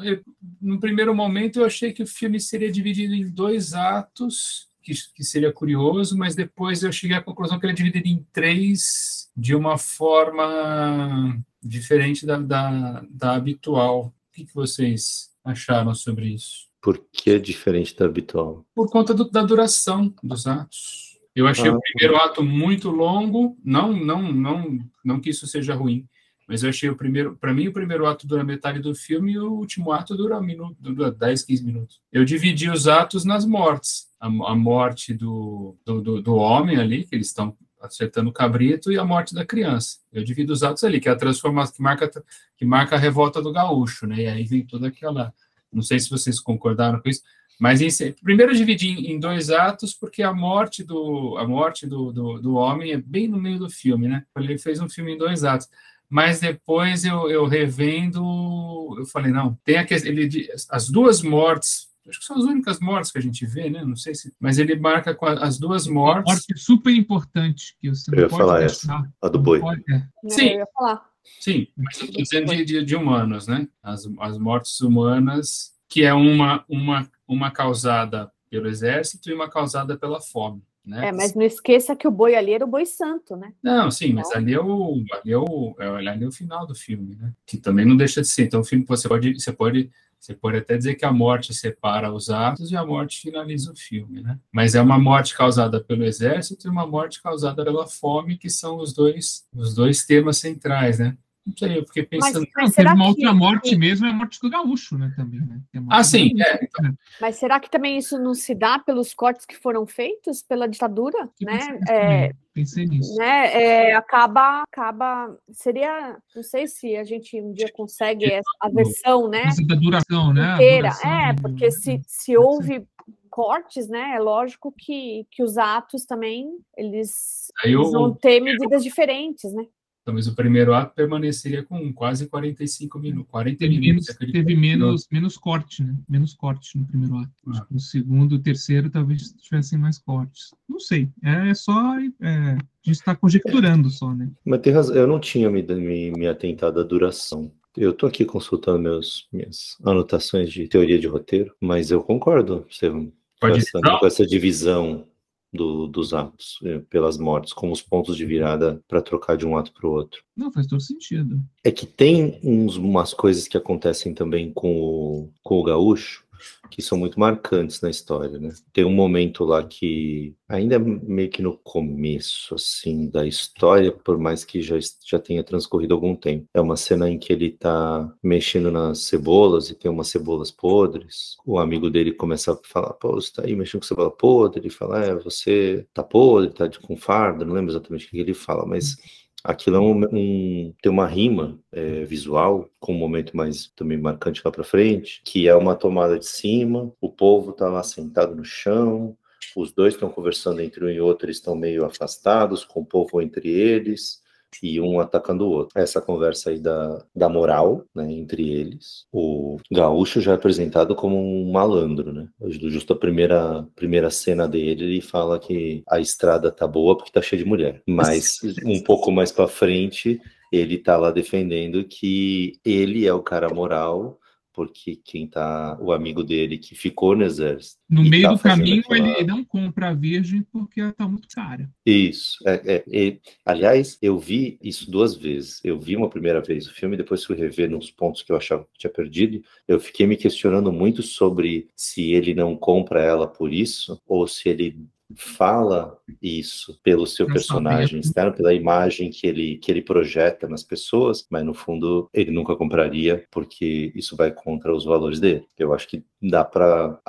[0.61, 5.23] no primeiro momento, eu achei que o filme seria dividido em dois atos, que, que
[5.23, 9.55] seria curioso, mas depois eu cheguei à conclusão que ele é dividido em três de
[9.55, 14.07] uma forma diferente da, da, da habitual.
[14.07, 16.67] O que, que vocês acharam sobre isso?
[16.81, 18.63] Por que é diferente da habitual?
[18.75, 21.04] Por conta do, da duração dos atos.
[21.35, 25.75] Eu achei ah, o primeiro ato muito longo, não, não, não, não que isso seja
[25.75, 26.07] ruim,
[26.47, 29.39] mas eu achei o primeiro, para mim o primeiro ato dura metade do filme e
[29.39, 32.01] o último ato dura, um minuto, dura 10, 15 minutos.
[32.11, 37.03] Eu dividi os atos nas mortes, a, a morte do, do, do, do homem ali,
[37.03, 39.97] que eles estão acertando o cabrito, e a morte da criança.
[40.11, 42.23] Eu divido os atos ali, que é a transformação, que marca,
[42.57, 44.21] que marca a revolta do gaúcho, né?
[44.21, 45.33] E aí vem toda aquela.
[45.71, 47.21] Não sei se vocês concordaram com isso,
[47.59, 52.11] mas em, primeiro eu dividi em, dois atos, porque a morte do a morte do,
[52.11, 54.25] do, do, homem é bem no meio do filme, né?
[54.37, 55.69] Ele fez um filme em dois atos.
[56.09, 62.19] Mas depois eu, eu revendo, eu falei, não, tem aquele, ele, as duas mortes, acho
[62.19, 63.83] que são as únicas mortes que a gente vê, né?
[63.83, 64.33] Não sei se.
[64.39, 66.31] Mas ele marca com as duas mortes.
[66.31, 69.59] Morte super importante que você eu ia falar deixar, essa, a do boi.
[69.59, 70.07] Pode, é.
[70.29, 70.49] Sim.
[70.49, 71.15] Eu ia falar.
[71.39, 73.67] Sim, mas estou dizendo de, de, de, humanos, né?
[73.81, 79.97] As, as mortes humanas, que é uma, uma uma causada pelo exército e uma causada
[79.97, 80.61] pela fome.
[80.85, 81.07] Né?
[81.07, 83.51] É, mas não esqueça que o boi ali era o boi santo, né?
[83.61, 86.75] Não, sim, mas ali é o, ali é o, é, ali é o final do
[86.75, 87.33] filme, né?
[87.43, 88.45] Que também não deixa de ser.
[88.45, 92.11] Então, o filme você pode, você pode Você pode até dizer que a morte separa
[92.13, 94.39] os atos e a morte finaliza o filme, né?
[94.51, 98.77] Mas é uma morte causada pelo exército e uma morte causada pela fome, que são
[98.77, 101.17] os dois, os dois temas centrais, né?
[101.45, 102.47] Não sei, eu fiquei pensando.
[102.55, 103.75] Mas, mas teve uma outra morte que...
[103.75, 105.13] mesmo, é a morte do gaúcho, né?
[105.15, 105.61] Também, né?
[105.91, 106.31] Ah, sim.
[106.41, 106.91] É, então.
[107.21, 111.29] Mas será que também isso não se dá pelos cortes que foram feitos pela ditadura?
[111.35, 111.79] Que né?
[111.87, 113.15] É, pensei nisso.
[113.15, 113.53] Né?
[113.53, 115.37] É, acaba, acaba.
[115.51, 116.17] Seria.
[116.35, 119.43] Não sei se a gente um dia consegue essa, a versão, né?
[119.67, 120.55] Da duração, né?
[120.55, 120.89] Inteira.
[120.89, 122.87] Duração, é, porque se, se houve
[123.29, 124.15] cortes, né?
[124.15, 129.65] É lógico que, que os atos também eles, eles vão ter medidas diferentes, né?
[130.05, 134.15] Talvez o primeiro ato permaneceria com quase 45 minutos, 40 teve minutos.
[134.19, 135.95] Menos, teve menos, menos corte, né?
[136.07, 137.31] Menos corte no primeiro ato.
[137.47, 137.65] Ah.
[137.71, 140.53] No segundo, terceiro, talvez tivessem mais cortes.
[140.69, 141.09] Não sei.
[141.23, 141.97] É só.
[142.21, 144.29] É, a gente está conjecturando só, né?
[144.45, 144.95] Mas tem razão.
[144.95, 147.51] Eu não tinha me, me, me atentado à duração.
[147.75, 153.11] Eu estou aqui consultando meus, minhas anotações de teoria de roteiro, mas eu concordo, Estevam,
[153.41, 155.07] com essa, com essa divisão
[155.55, 159.57] do, dos atos, é, pelas mortes, como os pontos de virada para trocar de um
[159.57, 160.21] ato para o outro.
[160.35, 161.39] Não, faz todo sentido.
[161.63, 166.24] É que tem uns, umas coisas que acontecem também com o, com o gaúcho,
[166.69, 168.49] que são muito marcantes na história, né?
[168.73, 174.43] Tem um momento lá que ainda meio que no começo assim da história, por mais
[174.43, 176.47] que já já tenha transcorrido algum tempo.
[176.53, 181.37] É uma cena em que ele tá mexendo nas cebolas e tem umas cebolas podres.
[181.45, 184.69] O amigo dele começa a falar: "Pô, você tá aí mexendo com cebola podre?" Ele
[184.69, 188.65] fala: "É, você tá podre, tá com farda", não lembro exatamente o que ele fala,
[188.65, 188.97] mas
[189.47, 194.41] Aquilo é um, um, tem uma rima é, visual, com um momento mais também marcante
[194.43, 198.43] lá para frente, que é uma tomada de cima, o povo está lá sentado no
[198.43, 199.15] chão,
[199.55, 203.21] os dois estão conversando entre um e outro, eles estão meio afastados, com o povo
[203.21, 204.19] entre eles,
[204.61, 205.79] e um atacando o outro.
[205.79, 209.05] Essa conversa aí da, da moral, né, entre eles.
[209.11, 212.27] O gaúcho já é apresentado como um malandro, né?
[212.47, 217.21] Justo a primeira, primeira cena dele, ele fala que a estrada tá boa porque tá
[217.21, 217.81] cheia de mulher.
[217.87, 220.19] Mas um pouco mais para frente,
[220.51, 224.19] ele tá lá defendendo que ele é o cara moral
[224.55, 227.77] porque quem tá, o amigo dele que ficou no exército.
[227.89, 229.09] No meio tá do caminho, aquela...
[229.09, 231.69] ele não compra a virgem porque ela tá muito cara.
[231.85, 232.37] Isso.
[232.47, 235.59] É, é, é, aliás, eu vi isso duas vezes.
[235.63, 238.63] Eu vi uma primeira vez o filme, depois fui rever nos pontos que eu achava
[238.63, 239.43] que tinha perdido.
[239.67, 244.47] Eu fiquei me questionando muito sobre se ele não compra ela por isso, ou se
[244.47, 250.63] ele fala isso pelo seu personagem externo, pela imagem que ele, que ele projeta nas
[250.63, 255.45] pessoas, mas no fundo ele nunca compraria porque isso vai contra os valores dele.
[255.57, 256.99] Eu acho que dá para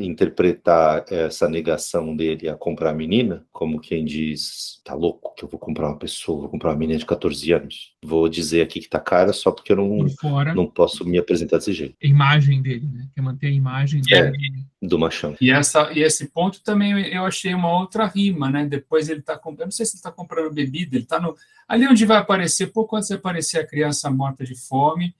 [0.00, 5.48] interpretar essa negação dele a comprar a menina como quem diz: tá louco que eu
[5.48, 7.95] vou comprar uma pessoa, vou comprar uma menina de 14 anos.
[8.06, 11.58] Vou dizer aqui que tá cara só porque eu não, fora, não posso me apresentar
[11.58, 11.96] desse jeito.
[12.02, 13.08] A imagem dele, né?
[13.14, 14.64] Quer manter a imagem é, dele.
[14.80, 15.36] do machão.
[15.40, 18.64] E, essa, e esse ponto também eu achei uma outra rima, né?
[18.64, 21.34] Depois ele tá comprando, não sei se ele tá comprando bebida, ele tá no.
[21.66, 25.12] Ali onde vai aparecer, pouco antes de aparecer a criança morta de fome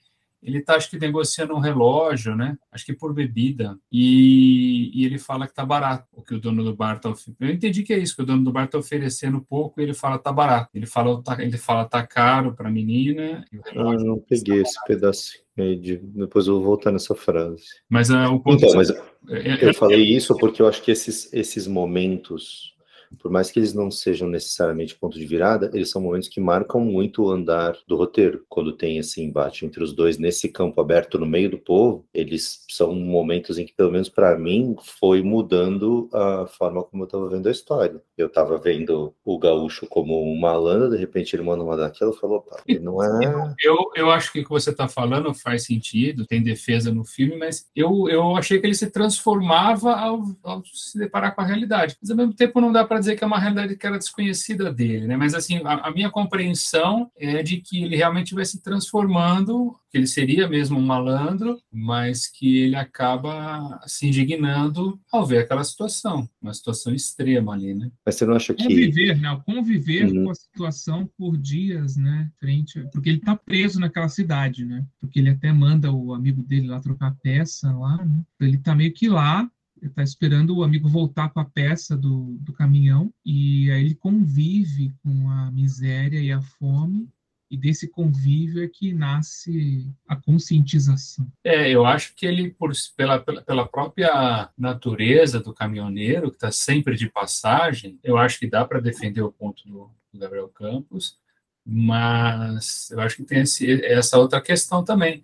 [0.47, 2.57] ele está, acho que, negociando um relógio, né?
[2.71, 3.77] Acho que por bebida.
[3.91, 7.37] E, e ele fala que tá barato, o que o dono do bar está oferecendo.
[7.41, 9.93] Eu entendi que é isso, que o dono do bar está oferecendo pouco e ele
[9.93, 10.71] fala tá barato.
[10.73, 13.45] Ele fala, tá, ele fala tá caro para a menina.
[13.75, 15.45] ah, não peguei esse pedacinho.
[15.57, 17.65] De, depois eu vou voltar nessa frase.
[17.89, 21.33] Mas uh, o ponto então, mas é, eu falei isso porque eu acho que esses,
[21.33, 22.76] esses momentos
[23.21, 26.81] por mais que eles não sejam necessariamente ponto de virada, eles são momentos que marcam
[26.81, 28.45] muito o andar do roteiro.
[28.49, 32.65] Quando tem esse embate entre os dois nesse campo aberto no meio do povo, eles
[32.71, 37.29] são momentos em que, pelo menos para mim, foi mudando a forma como eu estava
[37.29, 38.01] vendo a história.
[38.17, 42.17] Eu estava vendo o gaúcho como um malandro, de repente ele manda uma daquela e
[42.17, 43.57] falou: opa, não é.
[43.63, 47.37] Eu, eu acho que o que você está falando faz sentido, tem defesa no filme,
[47.37, 51.97] mas eu, eu achei que ele se transformava ao, ao se deparar com a realidade.
[52.01, 54.73] Mas ao mesmo tempo não dá para dizer que é uma realidade que era desconhecida
[54.73, 55.17] dele, né?
[55.17, 59.97] Mas assim, a, a, minha compreensão é de que ele realmente vai se transformando, que
[59.97, 66.29] ele seria mesmo um malandro, mas que ele acaba se indignando ao ver aquela situação,
[66.43, 67.91] uma situação extrema ali, né?
[68.05, 69.41] Mas você não acha que conviver, né?
[69.47, 70.25] Conviver uhum.
[70.25, 72.31] com a situação por dias, né?
[72.41, 74.85] Frente, porque ele está preso naquela cidade, né?
[75.01, 78.23] Porque ele até manda o amigo dele lá trocar peça lá, né?
[78.41, 79.49] Ele está meio que lá
[79.87, 84.93] está esperando o amigo voltar com a peça do, do caminhão e aí ele convive
[85.03, 87.09] com a miséria e a fome
[87.51, 91.27] e desse convívio é que nasce a conscientização.
[91.45, 96.97] É, eu acho que ele, por, pela, pela própria natureza do caminhoneiro, que está sempre
[96.97, 101.19] de passagem, eu acho que dá para defender o ponto do, do, Gabriel Campos,
[101.65, 105.23] mas eu acho que tem esse, essa outra questão também.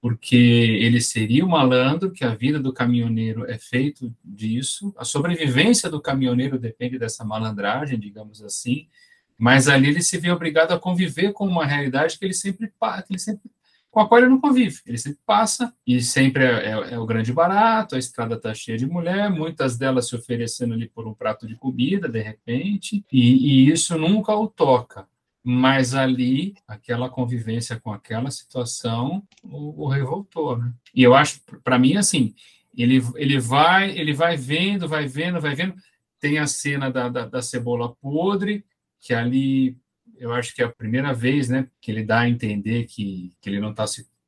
[0.00, 5.90] Porque ele seria o malandro, que a vida do caminhoneiro é feito disso, a sobrevivência
[5.90, 8.88] do caminhoneiro depende dessa malandragem, digamos assim,
[9.36, 13.12] mas ali ele se vê obrigado a conviver com uma realidade que ele sempre, que
[13.12, 13.50] ele sempre
[13.90, 14.80] com a qual ele não convive.
[14.86, 18.76] Ele sempre passa e sempre é, é, é o grande barato, a estrada está cheia
[18.76, 23.66] de mulher, muitas delas se oferecendo ali por um prato de comida, de repente, e,
[23.66, 25.06] e isso nunca o toca.
[25.42, 30.72] Mas ali, aquela convivência com aquela situação o, o revoltou, né?
[30.94, 32.34] E eu acho, para mim, assim,
[32.76, 35.74] ele, ele vai ele vai vendo, vai vendo, vai vendo.
[36.20, 38.64] Tem a cena da, da, da cebola podre,
[39.00, 39.76] que ali
[40.18, 43.48] eu acho que é a primeira vez, né, que ele dá a entender que, que
[43.48, 43.84] ele não está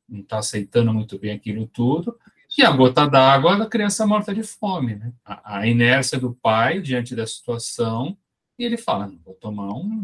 [0.08, 2.18] não tá aceitando muito bem aquilo tudo,
[2.58, 5.12] e a gota d'água da criança morta de fome, né?
[5.24, 8.16] A, a, inércia do pai diante da situação,
[8.58, 10.02] e ele fala, vou tomar um...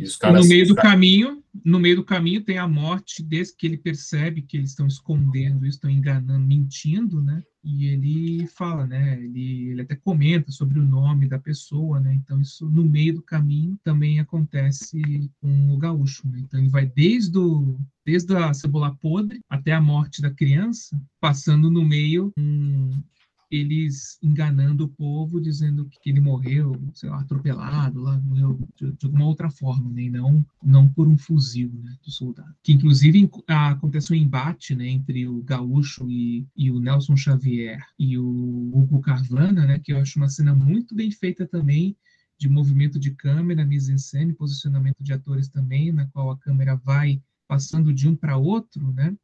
[0.00, 3.56] E os caras no meio do caminho, no meio do caminho tem a morte desse
[3.56, 7.42] que ele percebe que eles estão escondendo, estão enganando, mentindo, né?
[7.62, 9.18] e ele fala, né?
[9.22, 12.14] Ele, ele até comenta sobre o nome da pessoa, né?
[12.14, 16.40] Então isso no meio do caminho também acontece com o gaúcho, né?
[16.40, 21.70] Então ele vai desde o, desde a cebola podre até a morte da criança, passando
[21.70, 23.02] no meio um,
[23.50, 29.06] eles enganando o povo, dizendo que ele morreu, sei lá, atropelado, lá, morreu de, de
[29.06, 30.02] alguma outra forma, né?
[30.02, 32.54] E não, não por um fuzil né, do soldado.
[32.62, 38.16] Que, inclusive, aconteceu um embate né, entre o Gaúcho e, e o Nelson Xavier e
[38.16, 41.96] o Hugo Carvana, né, que eu acho uma cena muito bem feita também,
[42.38, 47.92] de movimento de câmera, mise-en-scène, posicionamento de atores também, na qual a câmera vai passando
[47.92, 49.14] de um para outro, né?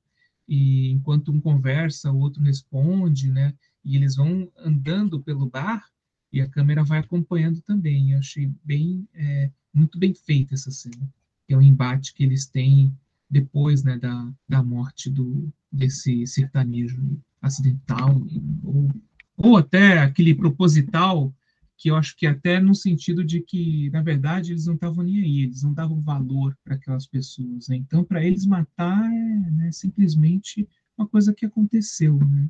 [0.48, 3.54] E enquanto um conversa, o outro responde, né?
[3.86, 5.88] E eles vão andando pelo bar
[6.32, 8.10] e a câmera vai acompanhando também.
[8.10, 11.08] Eu achei bem, é, muito bem feita essa cena.
[11.48, 12.92] É o embate que eles têm
[13.30, 17.00] depois né, da, da morte do, desse sertanejo
[17.40, 18.20] acidental,
[18.64, 18.90] ou,
[19.36, 21.32] ou até aquele proposital,
[21.76, 25.18] que eu acho que até no sentido de que, na verdade, eles não estavam nem
[25.18, 27.68] aí, eles não davam valor para aquelas pessoas.
[27.68, 27.76] Né?
[27.76, 30.66] Então, para eles matar é né, simplesmente
[30.98, 32.18] uma coisa que aconteceu.
[32.18, 32.48] Né?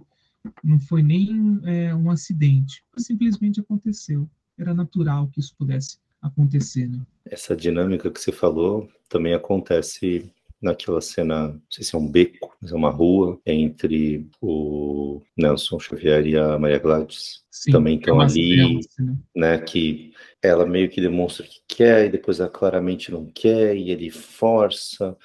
[0.63, 4.29] Não foi nem é, um acidente, simplesmente aconteceu.
[4.59, 6.89] Era natural que isso pudesse acontecer.
[6.89, 7.01] Né?
[7.25, 10.31] Essa dinâmica que você falou também acontece
[10.61, 15.79] naquela cena, não sei se é um beco, mas é uma rua entre o Nelson
[15.79, 17.45] Xavier e a Maria Gladys.
[17.51, 19.17] Sim, também estão é ali, né?
[19.35, 19.59] né?
[19.59, 24.11] Que ela meio que demonstra que quer e depois ela claramente não quer e ele
[24.11, 25.17] força.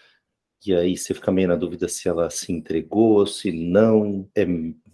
[0.65, 4.29] E aí você fica meio na dúvida se ela se entregou, se não.
[4.35, 4.45] É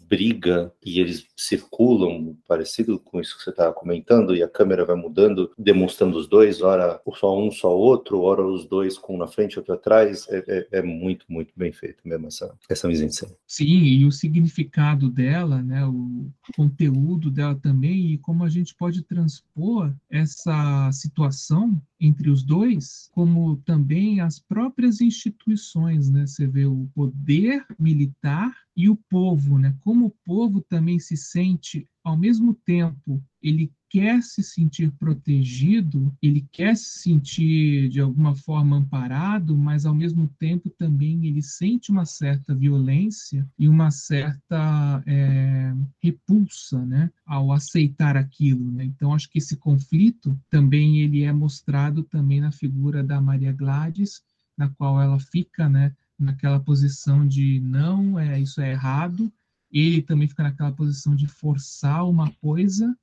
[0.08, 4.96] briga e eles circulam, parecido com isso que você estava comentando, e a câmera vai
[4.96, 9.28] mudando, demonstrando os dois, ora só um, só outro, ora os dois com um na
[9.28, 13.08] frente, outro atrás, é, é, é muito, muito bem feito mesmo essa, essa mise.
[13.46, 19.02] Sim, e o significado dela, né, o conteúdo dela também, e como a gente pode
[19.04, 26.26] transpor essa situação entre os dois, como também as próprias instituições, né?
[26.28, 29.76] Você vê o poder militar e o povo, né?
[29.82, 36.46] Como o povo também se sente ao mesmo tempo, ele quer se sentir protegido, ele
[36.52, 42.06] quer se sentir de alguma forma amparado, mas ao mesmo tempo também ele sente uma
[42.06, 48.72] certa violência e uma certa é, repulsa, né, ao aceitar aquilo.
[48.72, 48.86] Né?
[48.86, 54.22] Então acho que esse conflito também ele é mostrado também na figura da Maria Gladys,
[54.58, 59.32] na qual ela fica, né, naquela posição de não, é isso é errado.
[59.72, 62.98] Ele também fica naquela posição de forçar uma coisa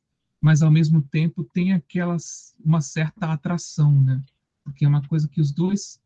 [0.44, 4.22] mas ao mesmo tempo tem aquelas uma certa atração, né?
[4.62, 5.98] Porque é uma coisa que os dois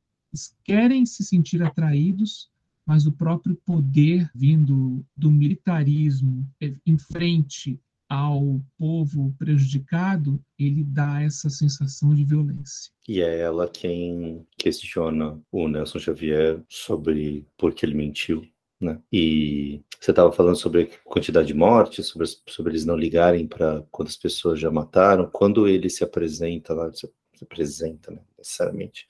[0.63, 2.49] querem se sentir atraídos,
[2.87, 6.49] mas o próprio poder vindo do militarismo
[6.87, 12.93] em frente ao povo prejudicado, ele dá essa sensação de violência.
[13.09, 18.47] E é ela quem questiona o Nelson Xavier sobre por que ele mentiu,
[18.81, 19.01] né?
[19.13, 23.83] E você estava falando sobre a quantidade de mortes, sobre, sobre eles não ligarem para
[23.91, 25.29] quantas pessoas já mataram.
[25.31, 29.07] Quando ele se apresenta lá, se, se apresenta, né, necessariamente,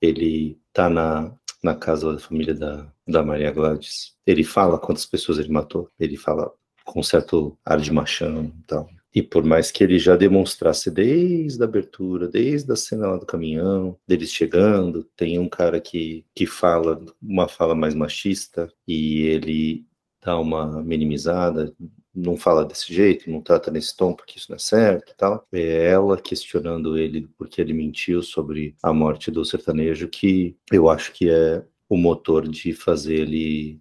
[0.00, 4.14] ele está na, na casa da família da, da Maria Gladys.
[4.26, 5.90] Ele fala quantas pessoas ele matou.
[5.98, 6.52] Ele fala
[6.84, 8.88] com certo ar de machão e tal.
[9.14, 13.26] E por mais que ele já demonstrasse desde a abertura, desde a cena lá do
[13.26, 19.84] caminhão, deles chegando, tem um cara que, que fala uma fala mais machista e ele
[20.22, 21.74] dá uma minimizada,
[22.14, 25.46] não fala desse jeito, não trata nesse tom porque isso não é certo e tal.
[25.52, 31.12] É ela questionando ele porque ele mentiu sobre a morte do sertanejo, que eu acho
[31.12, 33.80] que é o motor de fazer ele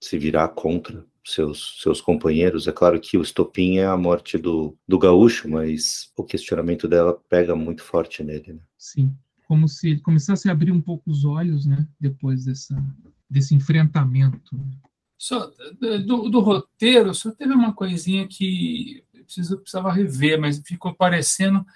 [0.00, 2.68] se virar contra seus, seus companheiros.
[2.68, 7.18] É claro que o estopim é a morte do, do gaúcho, mas o questionamento dela
[7.28, 8.54] pega muito forte nele.
[8.54, 8.60] Né?
[8.78, 9.14] Sim,
[9.48, 11.86] como se ele começasse a abrir um pouco os olhos, né?
[12.00, 12.80] Depois dessa,
[13.28, 14.58] desse enfrentamento.
[15.18, 15.50] Só,
[16.04, 21.66] do, do roteiro, só teve uma coisinha que eu preciso, precisava rever, mas ficou parecendo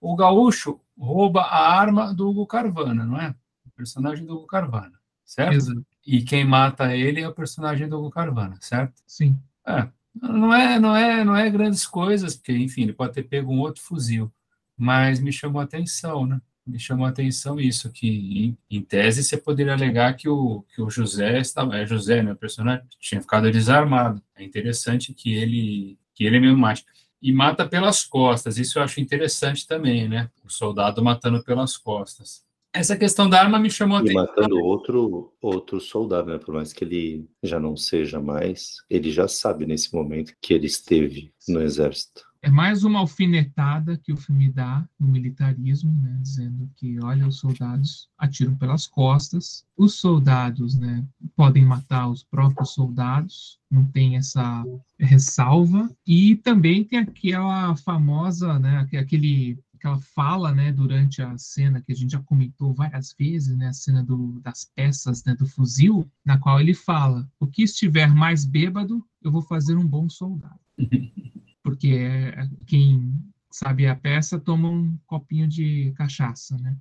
[0.00, 3.34] o gaúcho rouba a arma do Hugo Carvana, não é?
[3.66, 5.54] O personagem do Hugo Carvana, certo?
[5.54, 5.93] Exato.
[6.06, 9.02] E quem mata ele é o personagem do Hugo Carvana, certo?
[9.06, 9.38] Sim.
[9.66, 13.52] É, não é, não é, não é grandes coisas, porque enfim, ele pode ter pego
[13.52, 14.32] um outro fuzil,
[14.76, 16.40] mas me chamou a atenção, né?
[16.66, 20.80] Me chamou a atenção isso que em, em tese você poderia alegar que o que
[20.80, 24.22] o José estava, é José, né, o personagem tinha ficado desarmado.
[24.34, 26.84] É interessante que ele que ele mesmo mate
[27.20, 28.58] e mata pelas costas.
[28.58, 30.30] Isso eu acho interessante também, né?
[30.44, 32.44] O soldado matando pelas costas.
[32.74, 34.24] Essa questão da arma me chamou a atenção.
[34.24, 36.38] E matando outro, outro soldado, né?
[36.38, 40.66] Por mais que ele já não seja mais, ele já sabe nesse momento que ele
[40.66, 42.22] esteve no exército.
[42.42, 47.38] É mais uma alfinetada que o filme dá no militarismo, né, dizendo que, olha, os
[47.38, 51.02] soldados atiram pelas costas, os soldados né,
[51.34, 54.62] podem matar os próprios soldados, não tem essa
[54.98, 61.92] ressalva, e também tem aquela famosa, né, aquele aquela fala, né, durante a cena que
[61.92, 66.10] a gente já comentou várias vezes, né, a cena do, das peças, né, do fuzil,
[66.24, 70.58] na qual ele fala: o que estiver mais bêbado, eu vou fazer um bom soldado.
[71.62, 73.14] Porque é, quem
[73.50, 76.76] sabe a peça toma um copinho de cachaça, né?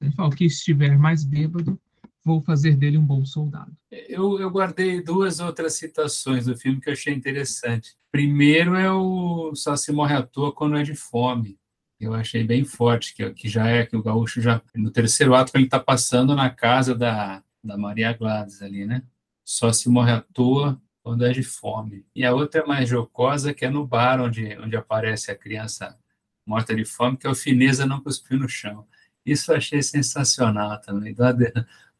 [0.00, 1.80] Ele fala: o que estiver mais bêbado,
[2.22, 3.72] vou fazer dele um bom soldado.
[3.90, 7.96] Eu, eu, guardei duas outras citações do filme que eu achei interessante.
[8.10, 11.58] Primeiro é o Só se morre à toa quando é de fome
[12.04, 15.52] eu achei bem forte, que, que já é que o gaúcho já no terceiro ato
[15.54, 19.02] ele está passando na casa da, da Maria Gladys ali, né?
[19.44, 22.06] Só se morre à toa quando é de fome.
[22.14, 25.98] E a outra é mais jocosa, que é no bar onde, onde aparece a criança
[26.46, 28.86] morta de fome, que é o fineza não cuspiu no chão.
[29.24, 31.34] Isso eu achei sensacional também, de uma,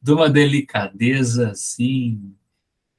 [0.08, 2.34] uma delicadeza assim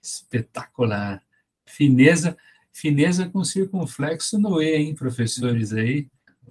[0.01, 1.22] espetacular.
[1.66, 2.38] Fineza,
[2.72, 6.10] fineza com circunflexo no E, hein, professores aí?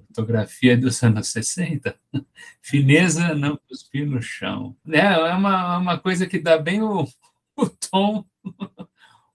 [0.09, 1.95] Fotografia dos anos 60,
[2.61, 4.77] fineza não cuspir no chão.
[4.89, 7.07] É, é uma, uma coisa que dá bem o,
[7.57, 8.25] o tom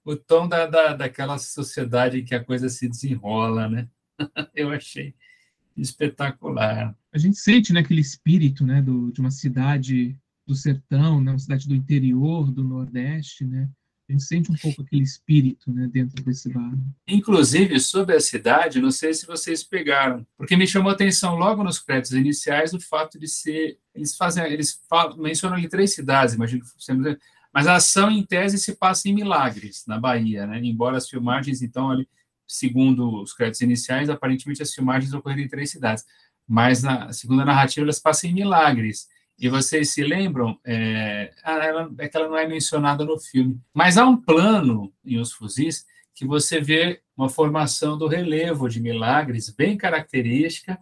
[0.07, 3.89] o tom da, da, daquela sociedade em que a coisa se desenrola, né?
[4.55, 5.13] Eu achei
[5.75, 6.97] espetacular.
[7.13, 11.39] A gente sente né, aquele espírito né, do, de uma cidade do sertão, né, uma
[11.39, 13.69] cidade do interior, do Nordeste, né?
[14.09, 16.71] A gente sente um pouco aquele espírito né, dentro desse bar.
[17.05, 21.61] Inclusive, sobre a cidade, não sei se vocês pegaram, porque me chamou a atenção logo
[21.61, 23.77] nos créditos iniciais o fato de ser.
[23.93, 26.69] Eles fazem, eles falam, mencionam ali três cidades, imagino que
[27.57, 30.59] mas a ação, em tese, se passa em Milagres, na Bahia, né?
[30.63, 32.07] embora as filmagens, então, ali,
[32.47, 36.05] segundo os créditos iniciais, aparentemente as filmagens ocorreram em três cidades,
[36.47, 39.07] mas na segunda narrativa elas passam em Milagres.
[39.39, 40.59] E vocês se lembram?
[40.65, 43.59] É, ah, ela, é que ela não é mencionada no filme.
[43.73, 45.85] Mas há um plano em Os Fuzis
[46.15, 50.79] que você vê uma formação do relevo de Milagres, bem característica.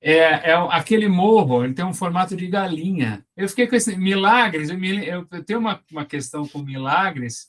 [0.00, 3.22] É, é aquele morro, ele tem um formato de galinha.
[3.36, 7.48] Eu fiquei com esse Milagres, eu, eu tenho uma, uma questão com Milagres,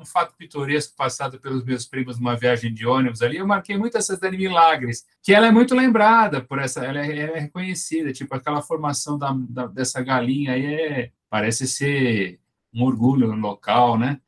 [0.00, 3.98] um fato pitoresco passado pelos meus primos numa viagem de ônibus ali, eu marquei muito
[3.98, 8.12] essa de Milagres, que ela é muito lembrada por essa, ela é, ela é reconhecida,
[8.12, 12.40] tipo aquela formação da, da, dessa galinha aí é, parece ser
[12.72, 14.20] um orgulho local, né?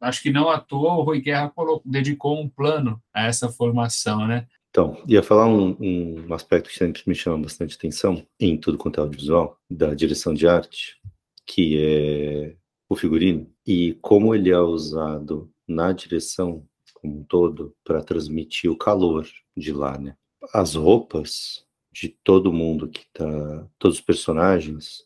[0.00, 4.26] Acho que não à toa o Rui Guerra colocou, dedicou um plano a essa formação,
[4.26, 4.46] né?
[4.70, 8.98] Então, ia falar um, um aspecto que sempre me chama bastante atenção em tudo quanto
[8.98, 10.96] é audiovisual, da direção de arte,
[11.44, 12.56] que é
[12.92, 18.76] o figurino e como ele é usado na direção como um todo para transmitir o
[18.76, 19.26] calor
[19.56, 20.16] de lá, né?
[20.52, 25.04] As roupas de todo mundo que tá, todos os personagens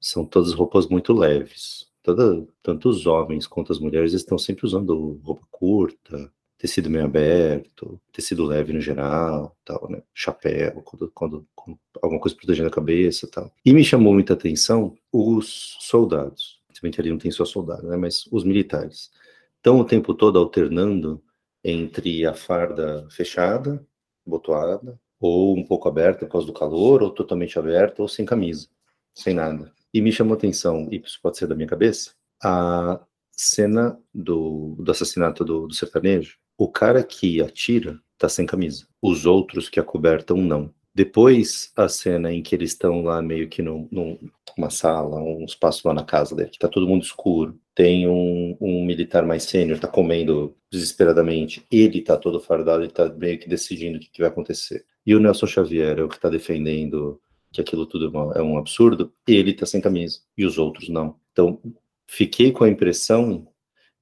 [0.00, 1.88] são todas roupas muito leves.
[2.02, 8.00] Toda, tanto os homens quanto as mulheres estão sempre usando roupa curta, tecido meio aberto,
[8.12, 10.02] tecido leve no geral, tal, né?
[10.14, 13.52] Chapéu, quando, quando, quando alguma coisa protegendo a cabeça, tal.
[13.64, 17.88] E me chamou muita atenção os soldados se bem que ali não tem só soldado,
[17.88, 19.10] né, mas os militares,
[19.56, 21.20] estão o tempo todo alternando
[21.64, 23.84] entre a farda fechada,
[24.24, 28.68] botoada, ou um pouco aberta por causa do calor, ou totalmente aberta, ou sem camisa,
[29.12, 29.72] sem nada.
[29.92, 33.00] E me chamou a atenção, e isso pode ser da minha cabeça, a
[33.32, 36.38] cena do, do assassinato do, do sertanejo.
[36.56, 38.86] O cara que atira tá sem camisa.
[39.02, 40.72] Os outros que acobertam não.
[40.98, 45.86] Depois, a cena em que eles estão lá meio que num, numa sala, um espaço
[45.86, 49.78] lá na casa dele, que tá todo mundo escuro, tem um, um militar mais sênior,
[49.78, 54.20] tá comendo desesperadamente, ele tá todo fardado, ele tá meio que decidindo o que, que
[54.20, 54.84] vai acontecer.
[55.06, 57.20] E o Nelson Xavier é o que tá defendendo
[57.52, 61.14] que aquilo tudo é um absurdo, ele tá sem camisa, e os outros não.
[61.30, 61.62] Então,
[62.08, 63.46] fiquei com a impressão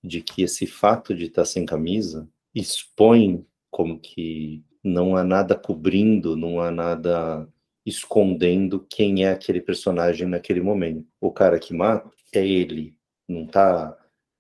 [0.03, 5.55] de que esse fato de estar tá sem camisa expõe como que não há nada
[5.55, 7.49] cobrindo, não há nada
[7.85, 11.07] escondendo quem é aquele personagem naquele momento.
[11.21, 12.95] O cara que mata é ele,
[13.29, 13.97] não tá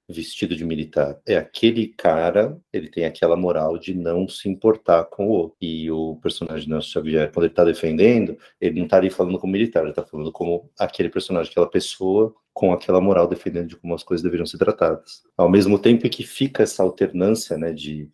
[0.09, 1.21] vestido de militar.
[1.27, 5.57] É aquele cara, ele tem aquela moral de não se importar com o outro.
[5.61, 9.53] E o personagem Nelson Xavier, quando ele tá defendendo, ele não tá ali falando como
[9.53, 13.95] militar, ele tá falando como aquele personagem, aquela pessoa com aquela moral defendendo de como
[13.95, 15.23] as coisas deveriam ser tratadas.
[15.37, 18.09] Ao mesmo tempo que fica essa alternância, né, de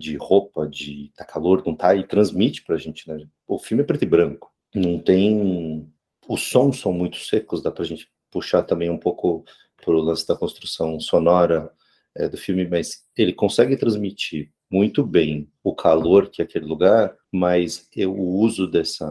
[0.00, 3.24] de roupa, de tá calor, não tá, e transmite pra gente, né?
[3.46, 5.86] O filme é preto e branco, não tem.
[6.28, 9.44] Os sons são muito secos, dá pra gente puxar também um pouco
[9.76, 11.70] pro lance da construção sonora
[12.16, 17.16] é, do filme, mas ele consegue transmitir muito bem o calor que é aquele lugar,
[17.32, 19.06] mas eu, o uso dessa,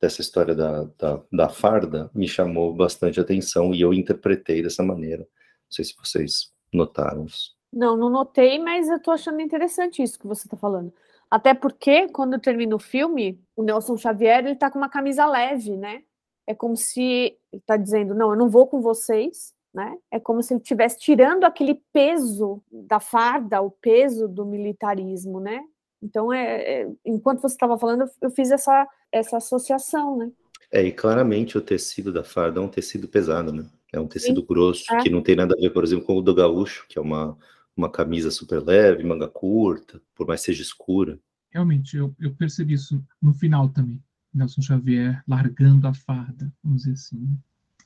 [0.00, 5.22] dessa história da, da, da farda me chamou bastante atenção e eu interpretei dessa maneira.
[5.22, 7.53] Não sei se vocês notaram isso.
[7.74, 10.92] Não, não notei, mas eu tô achando interessante isso que você tá falando.
[11.28, 15.76] Até porque, quando termina o filme, o Nelson Xavier, ele tá com uma camisa leve,
[15.76, 16.02] né?
[16.46, 19.98] É como se ele tá dizendo, não, eu não vou com vocês, né?
[20.10, 25.60] É como se ele estivesse tirando aquele peso da farda, o peso do militarismo, né?
[26.00, 30.30] Então, é, é enquanto você estava falando, eu fiz essa, essa associação, né?
[30.70, 33.66] É, e claramente o tecido da farda é um tecido pesado, né?
[33.92, 34.46] É um tecido Sim.
[34.46, 35.02] grosso, é.
[35.02, 37.36] que não tem nada a ver, por exemplo, com o do gaúcho, que é uma,
[37.76, 41.18] uma camisa super leve, manga curta, por mais seja escura.
[41.50, 44.02] Realmente, eu, eu percebi isso no final também.
[44.32, 47.38] Nelson Xavier largando a farda, vamos dizer assim,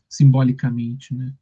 [0.09, 1.35] simbolicamente, né?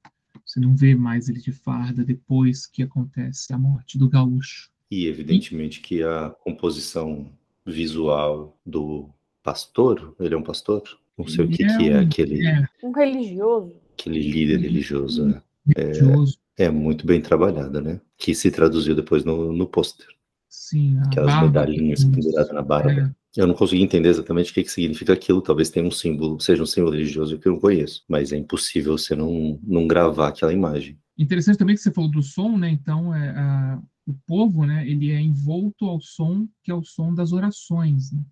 [0.45, 4.71] Você não vê mais ele de farda depois que acontece a morte do gaúcho.
[4.91, 5.83] E evidentemente e...
[5.83, 7.31] que a composição
[7.65, 9.09] visual do
[9.43, 10.83] pastor, ele é um pastor?
[11.17, 12.47] Não sei ele o que é, que é um, aquele.
[12.47, 12.69] É.
[12.83, 13.81] Um religioso.
[13.93, 15.43] Aquele líder religioso, né?
[15.77, 16.39] Religioso.
[16.39, 18.01] É, é muito bem trabalhada, né?
[18.17, 20.07] Que se traduziu depois no, no pôster.
[20.49, 23.15] Sim, Aquelas barba, medalhinhas penduradas na barba.
[23.37, 23.41] É.
[23.41, 25.43] Eu não consegui entender exatamente o que, que significa aquilo.
[25.43, 28.03] Talvez tenha um símbolo, seja um símbolo religioso que eu não conheço.
[28.09, 30.99] Mas é impossível você não, não gravar aquela imagem.
[31.19, 32.71] Interessante também que você falou do som, né?
[32.71, 34.89] Então, é, a, o povo, né?
[34.89, 38.13] Ele é envolto ao som que é o som das orações.
[38.13, 38.23] Né?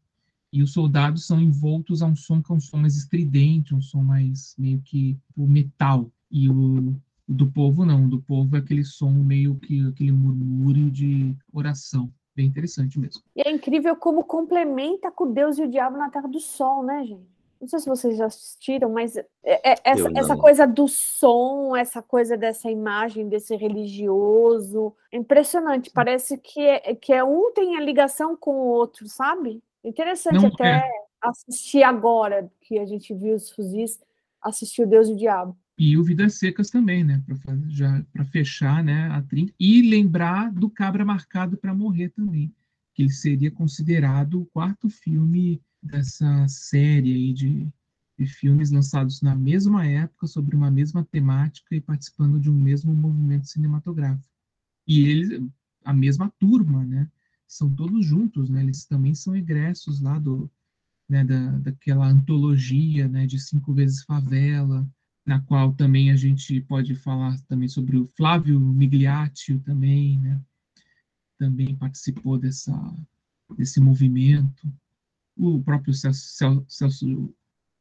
[0.52, 3.82] E os soldados são envoltos a um som que é um som mais estridente, um
[3.82, 6.10] som mais meio que o metal.
[6.30, 6.96] E o, o
[7.26, 12.10] do povo não, o do povo é aquele som meio que aquele murmúrio de oração.
[12.36, 13.22] Bem interessante mesmo.
[13.36, 17.04] E é incrível como complementa com Deus e o diabo na Terra do Sol, né,
[17.04, 17.34] gente?
[17.60, 22.02] Não sei se vocês já assistiram, mas é, é, essa, essa, coisa do som, essa
[22.02, 25.90] coisa dessa imagem desse religioso, é impressionante.
[25.90, 29.62] Parece que é, que é um tem a ligação com o outro, sabe?
[29.82, 30.90] Interessante Não, até é.
[31.22, 33.98] assistir agora que a gente viu os fuzis,
[34.42, 35.56] assistir o Deus e o Diabo.
[35.76, 37.22] E o Vidas Secas também, né?
[38.12, 39.52] Para fechar né, a trinca.
[39.58, 42.54] E lembrar do Cabra Marcado para Morrer também,
[42.94, 47.68] que ele seria considerado o quarto filme dessa série aí de,
[48.18, 52.94] de filmes lançados na mesma época, sobre uma mesma temática e participando de um mesmo
[52.94, 54.24] movimento cinematográfico.
[54.86, 55.42] E eles,
[55.84, 57.10] a mesma turma, né?
[57.48, 58.62] São todos juntos, né?
[58.62, 60.50] Eles também são egressos lá do,
[61.08, 63.26] né, da, daquela antologia, né?
[63.26, 64.88] De Cinco Vezes Favela,
[65.26, 70.40] na qual também a gente pode falar também sobre o Flávio Migliaccio também, né?
[71.38, 72.72] Também participou dessa,
[73.56, 74.72] desse movimento.
[75.36, 77.34] O próprio Celso, Celso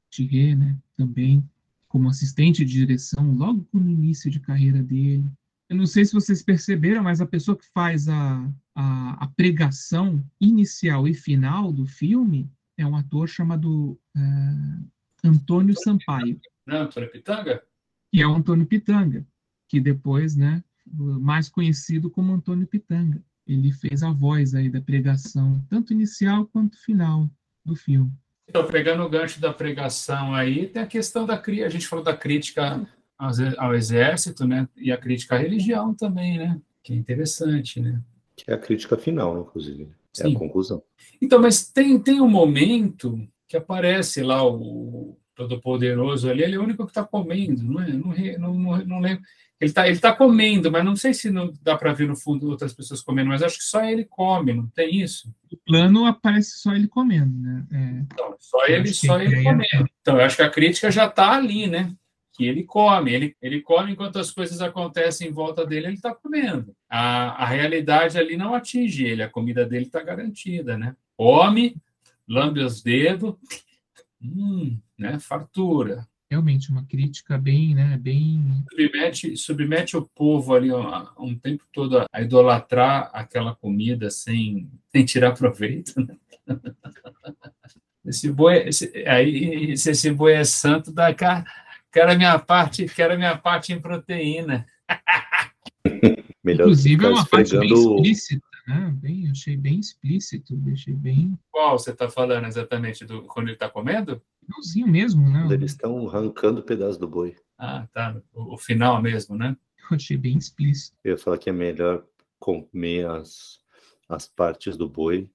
[0.10, 0.78] Thierry, né?
[0.96, 1.44] Também
[1.88, 5.30] como assistente de direção logo no início de carreira dele.
[5.70, 10.24] Eu não sei se vocês perceberam, mas a pessoa que faz a, a, a pregação
[10.42, 14.90] inicial e final do filme é um ator chamado uh,
[15.24, 16.40] Antônio Sampaio.
[16.66, 17.64] Não, Antônio Pitanga?
[18.12, 19.26] Que é o Antônio Pitanga,
[19.68, 23.24] que depois, né, mais conhecido como Antônio Pitanga.
[23.46, 27.30] Ele fez a voz aí da pregação, tanto inicial quanto final
[27.66, 28.12] do filme.
[28.48, 32.04] Então, pegando o gancho da pregação aí, tem a questão da crítica, a gente falou
[32.04, 32.86] da crítica
[33.58, 38.02] ao exército, né, e a crítica à religião também, né, que é interessante, né.
[38.36, 39.84] Que é a crítica final, inclusive,
[40.20, 40.36] é Sim.
[40.36, 40.84] a conclusão.
[41.22, 46.60] Então, mas tem, tem um momento que aparece lá o, todo poderoso ali, ele é
[46.60, 48.38] o único que está comendo, não é?
[48.38, 49.24] Não, não, não, lembro.
[49.60, 52.50] Ele está ele tá comendo, mas não sei se não dá para ver no fundo
[52.50, 55.34] outras pessoas comendo, mas acho que só ele come, não tem isso?
[55.52, 57.66] O plano aparece só ele comendo, né?
[57.72, 59.90] É, então, só ele, só ele comendo.
[60.02, 61.94] Então, eu acho que a crítica já está ali, né?
[62.34, 66.14] Que ele come, ele, ele come enquanto as coisas acontecem em volta dele, ele está
[66.14, 66.76] comendo.
[66.90, 70.96] A, a realidade ali não atinge ele, a comida dele está garantida, né?
[71.16, 71.76] Come,
[72.28, 73.36] lambe os dedos,
[74.24, 75.20] hum, né?
[75.20, 80.84] Fartura realmente uma crítica bem, né, bem submete, submete o povo ali um,
[81.20, 85.94] um tempo todo a idolatrar aquela comida sem, sem tirar proveito.
[86.02, 86.16] Né?
[88.06, 91.46] Esse boi, esse, aí, se esse boi é santo, dá cá,
[91.90, 94.68] quero a minha parte, quero a minha parte em proteína.
[96.44, 98.94] Melhor Inclusive é uma parte bem explícita, né?
[98.98, 101.38] Bem, achei bem explícito, deixei bem.
[101.52, 104.22] Qual você está falando exatamente do quando ele está comendo?
[104.46, 105.42] Finalzinho mesmo, né?
[105.42, 107.36] Quando eles estão arrancando o pedaço do boi.
[107.58, 108.22] Ah, tá.
[108.34, 109.56] O, o, final mesmo, né?
[109.90, 110.98] Eu achei bem explícito.
[111.04, 112.06] Eu ia falar que é melhor
[112.40, 113.60] comer as,
[114.10, 115.30] as partes do boi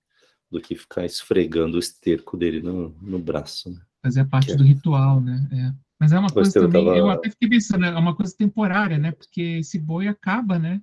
[0.50, 3.70] do que ficar esfregando o esterco dele no, no braço.
[3.70, 3.80] Né?
[4.02, 4.68] Fazer parte que do é.
[4.68, 5.48] ritual, né?
[5.52, 5.88] É.
[6.00, 6.96] Mas é uma coisa também, tava...
[6.96, 9.10] eu até fiquei pensando, é uma coisa temporária, né?
[9.12, 10.80] Porque esse boi acaba, né?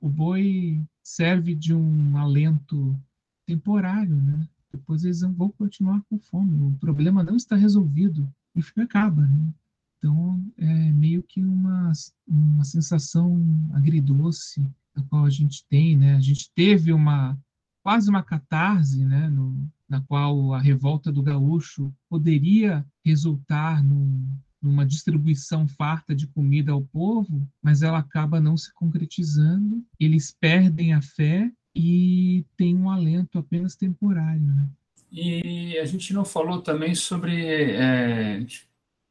[0.00, 2.98] O boi serve de um alento
[3.46, 4.48] temporário, né?
[4.76, 6.74] depois eles vão continuar com fome.
[6.74, 9.54] O problema não está resolvido e acaba, né?
[9.98, 11.92] Então, é meio que uma,
[12.26, 13.40] uma sensação
[13.72, 16.16] agridoce a qual a gente tem, né?
[16.16, 17.38] A gente teve uma
[17.82, 19.28] quase uma catarse, né?
[19.28, 24.28] No, na qual a revolta do gaúcho poderia resultar num,
[24.64, 29.84] numa distribuição farta de comida ao povo, mas ela acaba não se concretizando.
[30.00, 34.40] Eles perdem a fé e tem um alento apenas temporário.
[34.40, 34.68] Né?
[35.12, 38.44] E a gente não falou também sobre, é,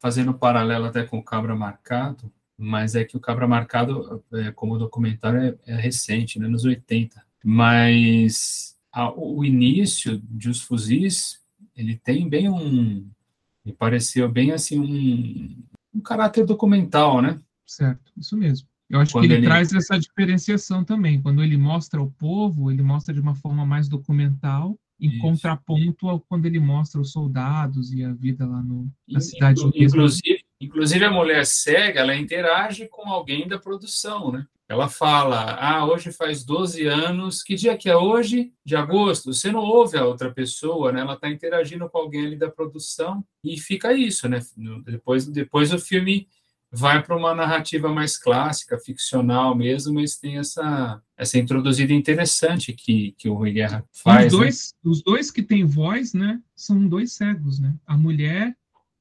[0.00, 4.78] fazendo paralelo até com o Cabra Marcado, mas é que o Cabra Marcado, é, como
[4.78, 7.22] documentário, é, é, recente, né, nos 80.
[7.44, 11.40] Mas a, o início de Os Fuzis,
[11.76, 13.08] ele tem bem um,
[13.64, 17.40] me pareceu bem assim, um, um caráter documental, né?
[17.66, 18.68] Certo, isso mesmo.
[18.90, 21.20] Eu acho quando que ele, ele, traz essa diferenciação também.
[21.20, 25.18] Quando ele mostra o povo, ele mostra de uma forma mais documental, em Isso.
[25.20, 29.60] contraponto ao quando ele mostra os soldados e a vida lá no, na cidade.
[29.74, 34.46] Inclusive, inclusive, a mulher cega, ela interage com alguém da produção, né?
[34.68, 38.52] Ela fala, ah, hoje faz 12 anos, que dia que é hoje?
[38.64, 39.32] De agosto.
[39.32, 41.00] Você não ouve a outra pessoa, né?
[41.00, 44.40] Ela está interagindo com alguém ali da produção e fica isso, né?
[44.84, 46.26] Depois, depois o filme
[46.74, 53.12] vai para uma narrativa mais clássica, ficcional mesmo, mas tem essa, essa introduzida interessante que,
[53.16, 54.32] que o Rui Guerra faz.
[54.32, 54.44] Os né?
[54.44, 54.90] dois, né?
[54.90, 57.74] os dois que têm voz, né, são dois cegos, né?
[57.86, 58.56] A mulher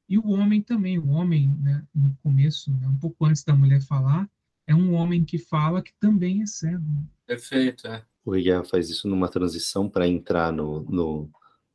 [0.08, 1.00] e o homem também.
[1.00, 4.30] O homem, né, no começo, né, um pouco antes da mulher falar,
[4.68, 6.84] é um homem que fala que também é cego.
[7.26, 8.04] Perfeito, é.
[8.26, 11.30] O Guerra faz isso numa transição para entrar no, no,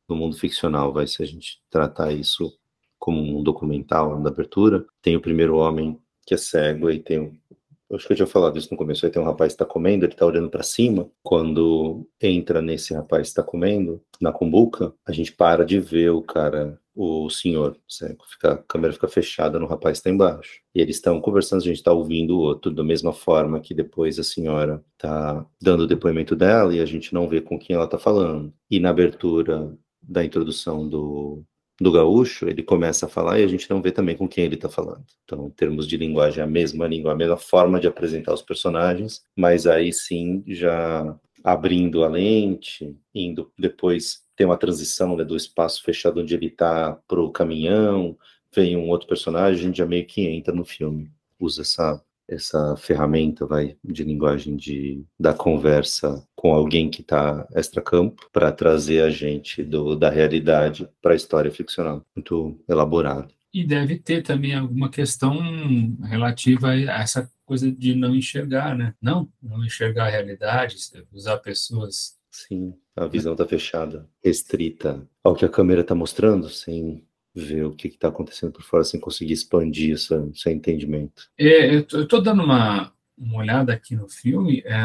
[0.07, 2.51] no mundo ficcional, vai, se a gente tratar isso
[2.97, 7.39] como um documental da abertura, tem o primeiro homem que é cego e tem
[7.89, 9.03] eu acho que eu tinha falado isso no começo.
[9.03, 11.09] Aí tem um rapaz que está comendo, ele está olhando para cima.
[11.23, 16.21] Quando entra nesse rapaz que está comendo, na cumbuca, a gente para de ver o
[16.21, 18.25] cara, o senhor cego.
[18.27, 20.59] Fica, a câmera fica fechada no rapaz está embaixo.
[20.75, 24.19] E eles estão conversando, a gente está ouvindo o outro, da mesma forma que depois
[24.19, 27.85] a senhora está dando o depoimento dela e a gente não vê com quem ela
[27.85, 28.53] está falando.
[28.69, 31.41] E na abertura da introdução do,
[31.79, 34.55] do gaúcho, ele começa a falar e a gente não vê também com quem ele
[34.55, 35.05] está falando.
[35.23, 38.41] Então, em termos de linguagem, é a mesma língua, a mesma forma de apresentar os
[38.41, 45.35] personagens, mas aí sim já abrindo a lente, indo depois tem uma transição né, do
[45.35, 48.17] espaço fechado onde ele está para o caminhão,
[48.55, 52.75] vem um outro personagem, a gente já meio que entra no filme, usa essa essa
[52.77, 59.09] ferramenta vai de linguagem de da conversa com alguém que está extra-campo para trazer a
[59.09, 62.05] gente do, da realidade para a história ficcional.
[62.15, 63.33] Muito elaborado.
[63.51, 65.39] E deve ter também alguma questão
[66.03, 68.93] relativa a essa coisa de não enxergar, né?
[69.01, 70.77] Não, não enxergar a realidade,
[71.11, 72.15] usar pessoas.
[72.29, 77.73] Sim, a visão está fechada, restrita ao que a câmera está mostrando, sem ver o
[77.73, 81.27] que está acontecendo por fora sem conseguir expandir esse, seu entendimento.
[81.35, 84.61] É, eu estou dando uma, uma olhada aqui no filme.
[84.63, 84.77] É,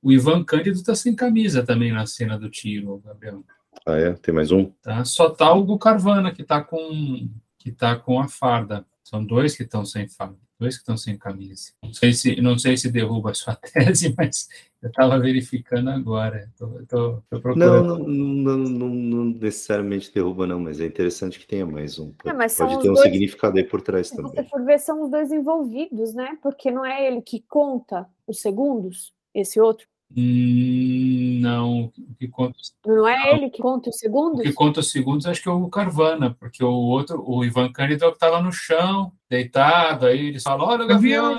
[0.00, 3.44] o Ivan Cândido está sem camisa também na cena do tiro, Gabriel.
[3.84, 4.14] Ah, é?
[4.14, 4.70] Tem mais um?
[4.80, 8.86] Tá, só tá o Carvana que está com que tá com a farda.
[9.04, 10.47] São dois que estão sem farda.
[10.58, 11.70] Dois que estão sem camisa.
[11.82, 14.48] Não sei se, não sei se derruba a sua tese, mas
[14.82, 16.50] eu estava verificando agora.
[16.82, 17.98] Estou procurando.
[17.98, 22.08] Não, não, não, não, necessariamente derruba, não, mas é interessante que tenha mais um.
[22.10, 24.32] É, Pode, mas pode são ter um dois- significado aí por trás Se também.
[24.32, 26.36] você for ver, são os dois envolvidos, né?
[26.42, 29.86] Porque não é ele que conta os segundos, esse outro.
[30.16, 33.36] Hum, não, o que conta, Não é Não.
[33.36, 34.42] ele que conta os o segundos?
[34.42, 38.06] que conta os segundos acho que é o Carvana, porque o outro, o Ivan Canido
[38.08, 41.36] estava no chão, deitado, aí eles falam, olha o Gavião.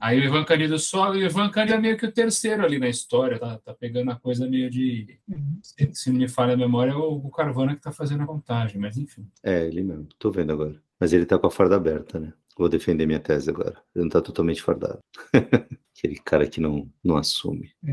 [0.00, 2.78] Aí o Ivan Canido sobe, e o Ivan Canido é meio que o terceiro ali
[2.78, 5.18] na história, tá, tá pegando a coisa meio de.
[5.62, 8.26] Se, se não me falha a memória, é o, o Carvana que está fazendo a
[8.26, 9.28] contagem, mas enfim.
[9.44, 10.08] É, ele mesmo.
[10.18, 10.74] Tô vendo agora.
[10.98, 12.32] Mas ele tá com a farda aberta, né?
[12.62, 13.76] Vou defender minha tese agora.
[13.92, 15.00] Ele não tá totalmente fardado.
[15.98, 17.72] Aquele cara que não, não assume.
[17.84, 17.92] É,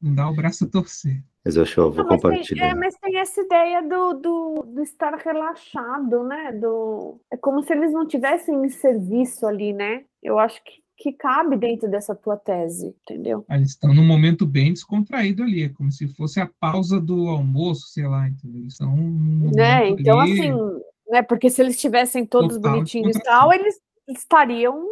[0.00, 1.20] não dá o braço a torcer.
[1.44, 2.66] Mas eu acho que eu vou Não, mas, tem, compartilhar.
[2.68, 6.52] é, mas tem essa ideia do, do, do estar relaxado, né?
[6.52, 10.04] Do, é como se eles não tivessem em serviço ali, né?
[10.22, 13.44] Eu acho que, que cabe dentro dessa tua tese, entendeu?
[13.50, 17.88] Eles estão num momento bem descontraído ali, é como se fosse a pausa do almoço,
[17.88, 18.60] sei lá, entendeu?
[18.60, 19.88] Eles estão Né?
[19.88, 20.52] Então, ali- assim,
[21.10, 21.22] né?
[21.22, 24.86] Porque se eles estivessem todos Total bonitinhos e tal, eles estariam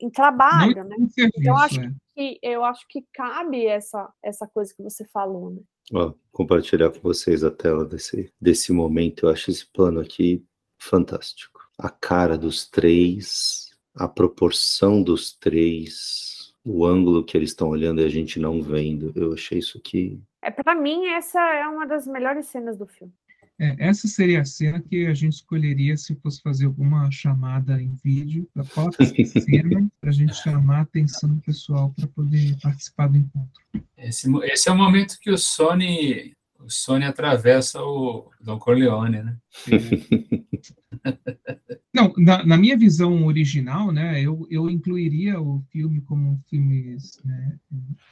[0.00, 0.96] em trabalho, né?
[0.98, 1.90] em serviço, Então, acho é.
[2.14, 5.60] Que eu acho que cabe essa, essa coisa que você falou, né?
[5.92, 9.26] Ó, compartilhar com vocês a tela desse, desse momento.
[9.26, 10.44] Eu acho esse plano aqui
[10.78, 11.60] fantástico.
[11.78, 18.04] A cara dos três, a proporção dos três, o ângulo que eles estão olhando e
[18.04, 19.12] a gente não vendo.
[19.14, 20.20] Eu achei isso aqui.
[20.42, 23.12] É, para mim, essa é uma das melhores cenas do filme.
[23.60, 27.92] É, essa seria a cena que a gente escolheria se fosse fazer alguma chamada em
[28.04, 28.48] vídeo.
[28.54, 33.18] Pra qual cena para a gente chamar a atenção do pessoal para poder participar do
[33.18, 33.60] encontro.
[33.96, 39.36] Esse, esse é o momento que o Sony, o Sony atravessa o Don Corleone, né?
[41.92, 47.58] Não, na, na minha visão original, né, eu, eu incluiria o filme como filmes né,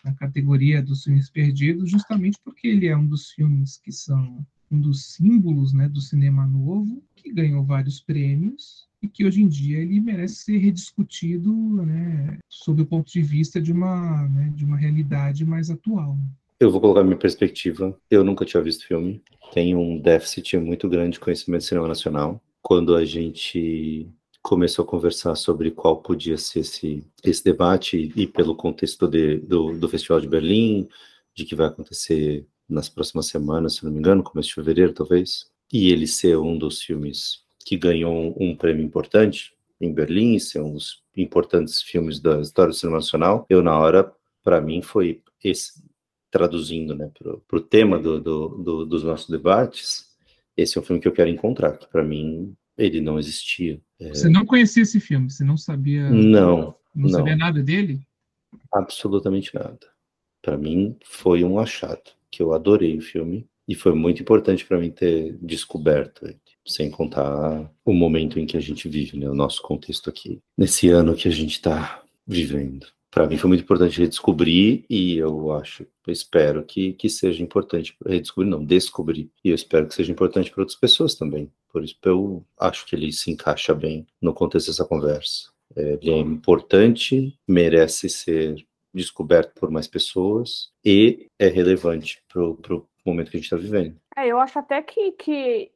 [0.04, 4.80] na categoria dos filmes perdidos, justamente porque ele é um dos filmes que são um
[4.80, 9.78] dos símbolos né, do cinema novo, que ganhou vários prêmios e que hoje em dia
[9.78, 14.76] ele merece ser rediscutido né, sob o ponto de vista de uma, né, de uma
[14.76, 16.16] realidade mais atual.
[16.58, 17.96] Eu vou colocar minha perspectiva.
[18.10, 19.22] Eu nunca tinha visto filme.
[19.52, 22.40] Tenho um déficit muito grande de conhecimento de cinema nacional.
[22.62, 24.10] Quando a gente
[24.42, 29.78] começou a conversar sobre qual podia ser esse, esse debate, e pelo contexto de, do,
[29.78, 30.88] do Festival de Berlim,
[31.34, 35.46] de que vai acontecer nas próximas semanas, se não me engano, começo de fevereiro, talvez,
[35.72, 40.60] e ele ser um dos filmes que ganhou um, um prêmio importante em Berlim, ser
[40.60, 44.12] um dos importantes filmes da história do cinema nacional, eu, na hora,
[44.42, 45.82] para mim, foi esse,
[46.30, 47.10] traduzindo né,
[47.46, 50.06] para o tema do, do, do, dos nossos debates,
[50.56, 53.80] esse é um filme que eu quero encontrar, que para mim ele não existia.
[54.00, 55.30] É, Você não conhecia esse filme?
[55.30, 56.08] Você não sabia?
[56.10, 57.46] Não, não sabia não.
[57.46, 58.00] nada dele?
[58.72, 59.78] absolutamente nada.
[60.42, 64.78] Para mim foi um achado, que eu adorei o filme e foi muito importante para
[64.78, 69.34] mim ter descoberto ele, sem contar o momento em que a gente vive, né, o
[69.34, 72.86] nosso contexto aqui, nesse ano que a gente está vivendo.
[73.10, 77.96] Para mim foi muito importante redescobrir e eu acho, eu espero que, que seja importante
[78.04, 79.30] redescobrir, não, descobrir.
[79.42, 81.50] E eu espero que seja importante para outras pessoas também.
[81.72, 85.50] Por isso eu acho que ele se encaixa bem no contexto dessa conversa.
[85.74, 88.66] Ele é importante, merece ser
[88.96, 93.96] descoberto por mais pessoas e é relevante para o momento que a gente está vivendo.
[94.16, 95.70] É, eu acho até que, que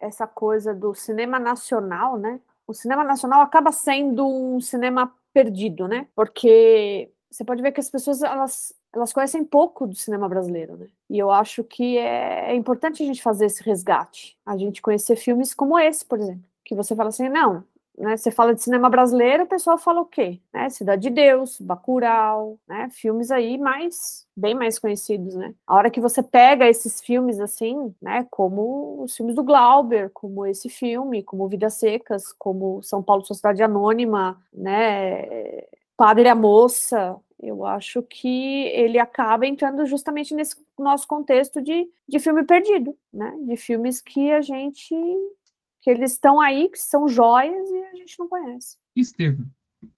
[0.00, 2.40] essa coisa do cinema nacional, né?
[2.66, 6.06] O cinema nacional acaba sendo um cinema perdido, né?
[6.14, 10.86] Porque você pode ver que as pessoas elas, elas conhecem pouco do cinema brasileiro, né?
[11.08, 15.16] E eu acho que é, é importante a gente fazer esse resgate, a gente conhecer
[15.16, 17.64] filmes como esse, por exemplo, que você fala assim, não,
[17.98, 18.16] né?
[18.16, 20.40] Você fala de cinema brasileiro, o pessoal fala o quê?
[20.52, 20.70] Né?
[20.70, 22.88] Cidade de Deus, Bacurau, né?
[22.92, 25.52] Filmes aí mais bem mais conhecidos, né?
[25.66, 28.26] A hora que você pega esses filmes assim, né?
[28.30, 33.62] Como os filmes do Glauber, como esse filme, como Vidas Secas, como São Paulo Sociedade
[33.62, 35.64] Anônima, né?
[35.96, 42.18] Padre a Moça, eu acho que ele acaba entrando justamente nesse nosso contexto de, de
[42.20, 43.34] filme perdido, né?
[43.40, 44.94] De filmes que a gente
[45.80, 48.76] que eles estão aí, que são joias e a gente não conhece.
[48.94, 49.46] Estevam.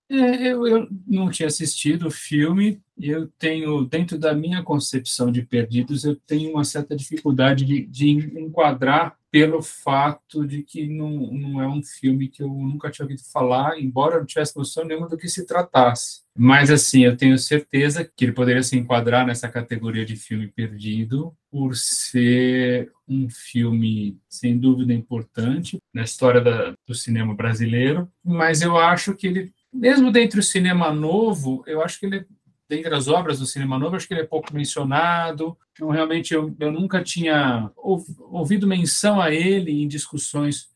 [0.09, 5.43] É, eu, eu não tinha assistido o filme, eu tenho, dentro da minha concepção de
[5.43, 11.63] Perdidos, eu tenho uma certa dificuldade de, de enquadrar pelo fato de que não, não
[11.63, 15.09] é um filme que eu nunca tinha ouvido falar, embora eu não tivesse noção nenhuma
[15.09, 16.23] do que se tratasse.
[16.37, 21.33] Mas, assim, eu tenho certeza que ele poderia se enquadrar nessa categoria de filme perdido,
[21.51, 28.77] por ser um filme, sem dúvida, importante na história da, do cinema brasileiro, mas eu
[28.77, 32.27] acho que ele mesmo dentro do cinema novo, eu acho que ele,
[32.71, 35.59] dentre as obras do cinema novo, acho que ele é pouco mencionado.
[35.73, 40.71] Então, realmente, eu, eu nunca tinha ouvido menção a ele em discussões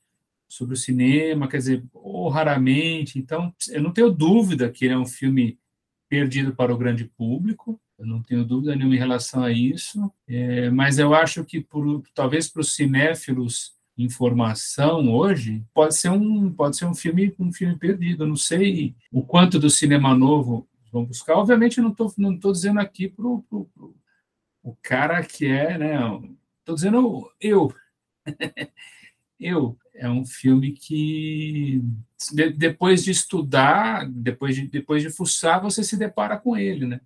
[0.49, 3.17] sobre o cinema, quer dizer, ou raramente.
[3.17, 5.57] Então, eu não tenho dúvida que ele é um filme
[6.09, 7.81] perdido para o grande público.
[7.97, 10.13] Eu não tenho dúvida nenhuma em relação a isso.
[10.27, 16.53] É, mas eu acho que, por, talvez para os cinéfilos informação hoje pode ser um
[16.53, 18.25] pode ser um filme um filme perdido.
[18.25, 21.35] Eu não sei o quanto do cinema novo vão buscar.
[21.35, 25.97] Obviamente, eu não estou não tô dizendo aqui para o cara que é, né?
[26.61, 27.75] Estou dizendo eu.
[29.39, 31.83] eu é um filme que
[32.33, 37.01] de, depois de estudar, depois de, depois de fuçar, você se depara com ele, né?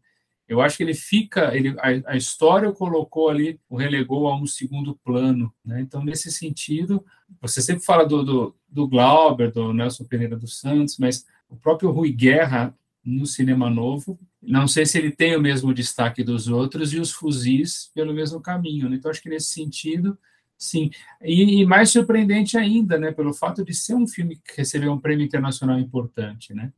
[0.46, 4.34] Eu acho que ele fica, ele, a, a história o colocou ali, o relegou a
[4.34, 5.52] um segundo plano.
[5.62, 5.82] Né?
[5.82, 7.04] Então, nesse sentido,
[7.38, 11.90] você sempre fala do, do, do Glauber, do Nelson Pereira dos Santos, mas o próprio
[11.90, 12.74] Rui Guerra,
[13.04, 17.10] no cinema novo, não sei se ele tem o mesmo destaque dos outros, e os
[17.10, 18.88] fuzis pelo mesmo caminho.
[18.88, 18.96] Né?
[18.96, 20.18] Então, acho que nesse sentido,
[20.56, 20.90] sim.
[21.22, 25.00] E, e, mais surpreendente ainda, né, pelo fato de ser um filme que recebeu um
[25.00, 26.72] prêmio internacional importante, né?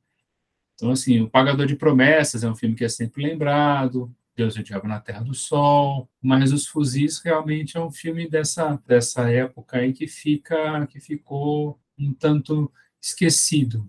[0.75, 4.61] Então, assim, O Pagador de Promessas é um filme que é sempre lembrado, Deus e
[4.61, 9.31] o Diabo na Terra do Sol, mas Os Fuzis realmente é um filme dessa, dessa
[9.31, 13.87] época aí que fica que ficou um tanto esquecido.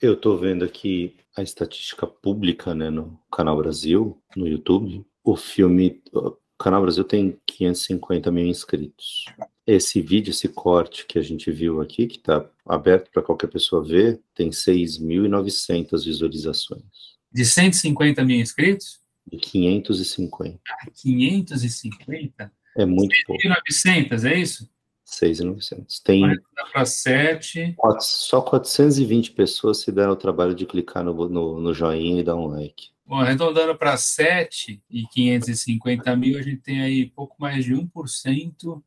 [0.00, 5.04] Eu estou vendo aqui a estatística pública né, no Canal Brasil, no YouTube.
[5.22, 9.24] O filme, o Canal Brasil tem 550 mil inscritos.
[9.66, 13.82] Esse vídeo, esse corte que a gente viu aqui, que está aberto para qualquer pessoa
[13.82, 16.84] ver, tem 6.900 visualizações.
[17.32, 19.00] De 150 mil inscritos?
[19.26, 20.60] De 550.
[20.68, 22.52] Ah, 550?
[22.76, 23.24] É muito 6.
[23.24, 23.42] pouco.
[23.42, 24.73] 6.900, é isso?
[25.06, 26.02] 6.900.
[26.02, 26.22] Tem.
[26.72, 27.76] Para 7.
[28.00, 32.36] Só 420 pessoas se deram o trabalho de clicar no, no, no joinha e dar
[32.36, 32.88] um like.
[33.06, 38.82] Bom, arredondando para 7 e 550 mil, a gente tem aí pouco mais de 1%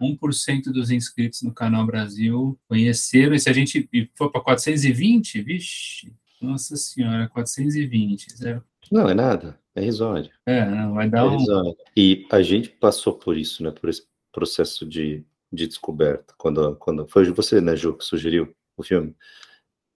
[0.00, 3.34] 1% dos inscritos no canal Brasil conheceram.
[3.34, 8.36] E se a gente for para 420, vixe, nossa senhora, 420.
[8.36, 8.64] Zero.
[8.90, 10.30] Não, é nada, é risório.
[10.46, 11.74] É, não, vai dar é um.
[11.96, 16.34] E a gente passou por isso, né, por esse processo de, de descoberta.
[16.38, 19.14] Quando, quando foi você, né, Ju, que sugeriu o filme?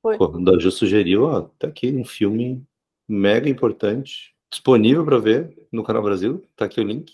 [0.02, 0.16] Foi.
[0.16, 2.62] Quando a Ju sugeriu, ó, tá aqui um filme
[3.08, 7.12] mega importante, disponível para ver no canal Brasil, tá aqui o link,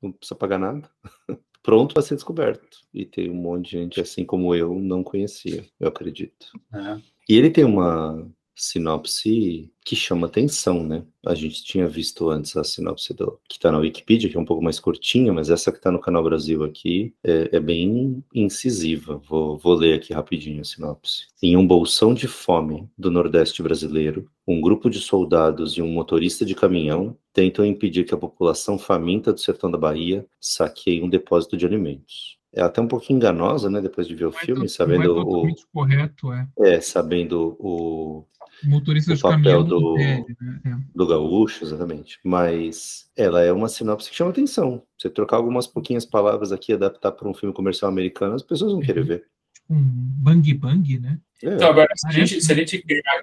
[0.00, 0.90] não precisa pagar nada.
[1.62, 2.78] pronto para ser descoberto.
[2.92, 6.46] E tem um monte de gente, assim como eu, não conhecia, eu acredito.
[6.72, 7.00] É.
[7.28, 8.26] E ele tem uma
[8.60, 11.02] sinopse que chama atenção, né?
[11.24, 14.44] A gente tinha visto antes a sinopse do, que está na Wikipedia, que é um
[14.44, 19.20] pouco mais curtinha, mas essa que está no Canal Brasil aqui é, é bem incisiva.
[19.28, 21.26] Vou, vou, ler aqui rapidinho a sinopse.
[21.42, 26.44] Em um bolsão de fome do Nordeste brasileiro, um grupo de soldados e um motorista
[26.44, 31.56] de caminhão tentam impedir que a população faminta do sertão da Bahia saqueie um depósito
[31.56, 33.80] de alimentos é até um pouquinho enganosa, né?
[33.80, 36.48] Depois de ver o não filme, é sabendo não é o correto, é.
[36.58, 38.24] É, sabendo o
[38.64, 40.24] motorista o de papel do, né?
[40.64, 40.76] é.
[40.94, 42.18] do gaúcho, exatamente.
[42.24, 44.82] Mas ela é uma sinopse que chama atenção.
[44.98, 48.80] Você trocar algumas pouquinhas palavras aqui, adaptar para um filme comercial americano, as pessoas vão
[48.80, 49.06] querer uhum.
[49.06, 49.24] ver.
[49.54, 51.18] Tipo um bang bang, né?
[51.42, 51.54] É.
[51.54, 53.20] Então, agora, se a, gente, se, a gente criar,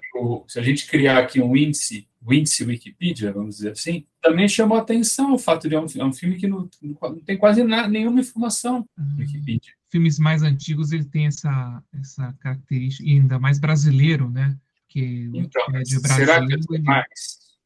[0.48, 4.76] se a gente criar aqui um índice, o índice Wikipedia, vamos dizer assim, também chamou
[4.76, 7.86] atenção o fato de é um, é um filme que não, não tem quase nada,
[7.86, 9.18] nenhuma informação no uhum.
[9.18, 9.72] Wikipedia.
[9.90, 14.56] Filmes mais antigos, ele tem essa, essa característica, e ainda mais brasileiro, né?
[14.88, 17.06] Que então, de Brasil, será, que os demais,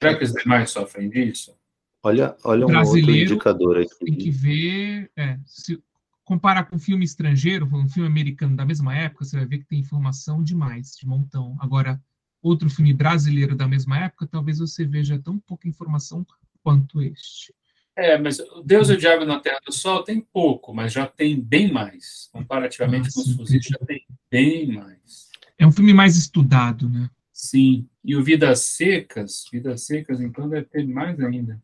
[0.00, 1.56] será que os demais sofrem disso?
[2.02, 4.04] Olha, olha um outro indicador aqui.
[4.04, 5.80] Tem que ver, é, se,
[6.24, 9.66] comparar com um filme estrangeiro, um filme americano da mesma época, você vai ver que
[9.66, 11.56] tem informação demais, de montão.
[11.60, 12.02] Agora,
[12.42, 16.26] outro filme brasileiro da mesma época, talvez você veja tão pouca informação
[16.62, 17.54] quanto este.
[17.94, 21.06] É, mas o Deus e o Diabo na Terra do Sol tem pouco, mas já
[21.06, 22.28] tem bem mais.
[22.32, 25.31] Comparativamente ah, com os fuzis, já tem bem mais.
[25.62, 27.08] É um filme mais estudado, né?
[27.32, 27.88] Sim.
[28.04, 31.62] E o Vidas Secas, Vidas Secas, então, deve ter mais ainda.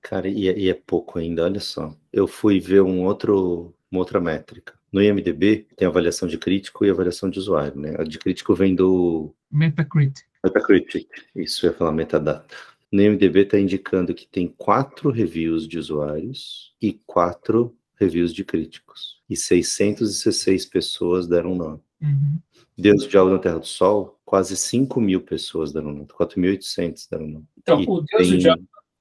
[0.00, 1.92] Cara, e é, e é pouco ainda, olha só.
[2.12, 4.74] Eu fui ver um outro uma outra métrica.
[4.92, 7.96] No IMDB tem avaliação de crítico e avaliação de usuário, né?
[7.98, 10.24] A de crítico vem do Metacritic.
[10.44, 12.54] Metacritic, isso eu ia falar metadata.
[12.90, 19.20] No IMDB está indicando que tem quatro reviews de usuários e quatro reviews de críticos.
[19.28, 21.80] E 616 pessoas deram nome.
[22.00, 22.38] Uhum.
[22.76, 26.06] Deus de Algo na Terra do Sol, quase 5 mil pessoas deram nome.
[26.06, 27.44] 4.800 deram nome.
[27.58, 28.38] Então, e o Deus tem...
[28.38, 28.48] de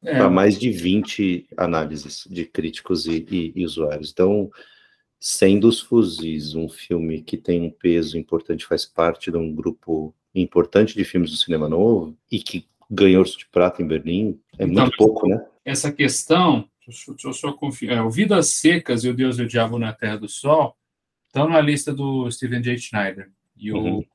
[0.04, 0.18] é.
[0.18, 4.12] para mais de 20 análises de críticos e, e, e, usuários.
[4.12, 4.50] Então,
[5.20, 10.14] sendo os fuzis um filme que tem um peso importante, faz parte de um grupo
[10.34, 14.84] importante de filmes do cinema novo e que ganhou de Prata em Berlim, é então,
[14.84, 15.46] muito pouco, né?
[15.64, 16.68] Essa questão,
[17.24, 20.18] eu só confio, é, o Vidas Secas e o Deus e o Diabo na Terra
[20.18, 20.76] do Sol
[21.30, 22.78] estão na lista do Steven J.
[22.78, 24.00] Schneider e uhum.
[24.00, 24.06] o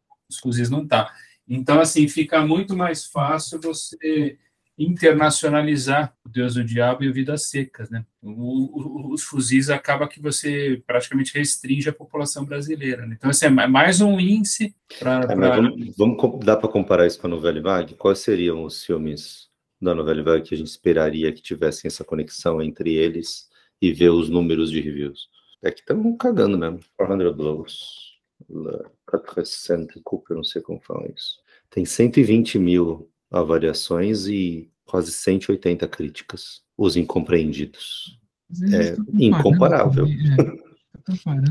[0.70, 1.12] não tá.
[1.48, 4.38] Então, assim, fica muito mais fácil você
[4.76, 8.04] internacionalizar o Deus do Diabo e o Vidas Secas, né?
[8.20, 13.06] O, o, os fuzis acaba que você praticamente restringe a população brasileira.
[13.06, 13.14] Né?
[13.16, 15.20] Então, assim, é mais um índice para...
[15.20, 15.56] É, pra...
[15.56, 17.94] vamos, vamos, dá para comparar isso com a novela Vague?
[17.94, 19.48] Quais seriam os filmes
[19.80, 23.48] da novela Vague que a gente esperaria que tivessem essa conexão entre eles
[23.80, 25.28] e ver os números de reviews?
[25.64, 26.80] É que estamos cagando mesmo.
[26.96, 28.14] 400 Dollars.
[29.06, 31.38] 400 Cooper, não sei como fala isso.
[31.70, 36.62] Tem 120 mil avaliações e quase 180 críticas.
[36.76, 38.20] Os incompreendidos.
[38.72, 40.06] É incomparável.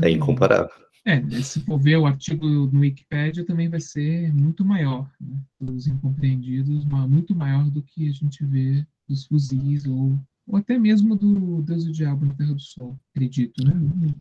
[0.02, 0.84] É, é incomparável.
[1.06, 5.10] É, se for ver o artigo no Wikipedia, também vai ser muito maior.
[5.20, 5.36] Né?
[5.60, 11.16] Os incompreendidos, muito maior do que a gente vê dos fuzis ou, ou até mesmo
[11.16, 13.64] do Deus e o Diabo na Terra do Sol, acredito.
[13.64, 13.72] Né?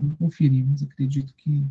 [0.01, 1.65] Não, conferi, mas acredito que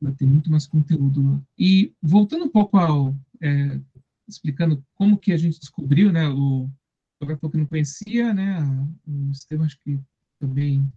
[0.00, 1.40] vai ter muito mais conteúdo lá.
[1.58, 3.80] E voltando um pouco ao é,
[4.28, 6.28] explicando como que a gente descobriu, né?
[6.28, 6.70] O
[7.18, 8.60] fotógrafo que não conhecia, né?
[9.06, 9.98] O Estevam acho que
[10.38, 10.90] também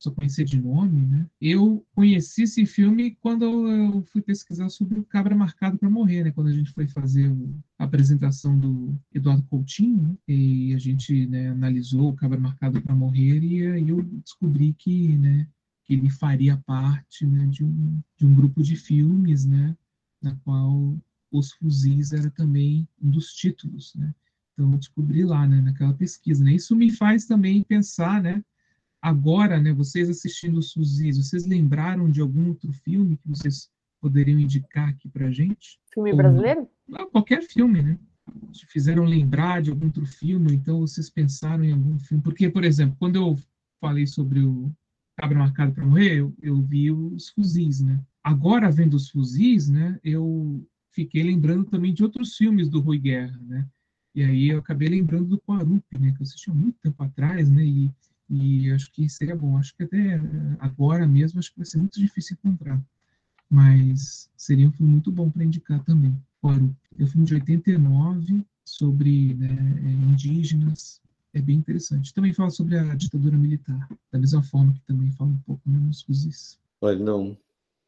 [0.00, 1.26] só conhecia de nome, né?
[1.38, 6.30] Eu conheci esse filme quando eu fui pesquisar sobre o Cabra Marcado para Morrer, né?
[6.30, 7.30] Quando a gente foi fazer
[7.78, 10.16] a apresentação do Eduardo Coutinho, né?
[10.26, 15.18] e a gente né, analisou o Cabra Marcado para Morrer e aí eu descobri que,
[15.18, 15.46] né?
[15.84, 19.76] Que ele faria parte né, de, um, de um grupo de filmes, né?
[20.22, 20.98] Na qual
[21.30, 24.14] os fuzis era também um dos títulos, né?
[24.54, 26.54] Então eu descobri lá, né, naquela pesquisa, né?
[26.54, 28.42] Isso me faz também pensar, né?
[29.02, 33.70] Agora, né, vocês assistindo os fuzis, vocês lembraram de algum outro filme que vocês
[34.00, 35.78] poderiam indicar aqui para gente?
[35.92, 36.68] Filme brasileiro?
[36.88, 37.98] Ou, qualquer filme, né?
[38.52, 42.22] Te fizeram lembrar de algum outro filme, então vocês pensaram em algum filme?
[42.22, 43.36] Porque, por exemplo, quando eu
[43.80, 44.70] falei sobre o
[45.16, 48.00] Cabra Marcado para Morrer, eu, eu vi os fuzis, né?
[48.22, 53.38] Agora, vendo os fuzis, né, eu fiquei lembrando também de outros filmes do Rui Guerra,
[53.42, 53.66] né?
[54.14, 56.12] E aí eu acabei lembrando do Quarup, né?
[56.12, 57.64] Que eu assisti há muito tempo atrás, né?
[57.64, 57.90] E,
[58.30, 59.58] e acho que seria bom.
[59.58, 60.20] Acho que até
[60.60, 62.80] agora mesmo acho que vai ser muito difícil encontrar.
[63.50, 66.16] Mas seria um filme muito bom para indicar também.
[66.40, 66.74] Quarup.
[66.98, 69.56] É um filme de 89 sobre né,
[70.12, 71.00] indígenas.
[71.34, 72.14] É bem interessante.
[72.14, 75.78] Também fala sobre a ditadura militar, da mesma forma que também fala um pouco né,
[75.78, 76.58] nos fuzis.
[76.80, 77.36] Olha, não.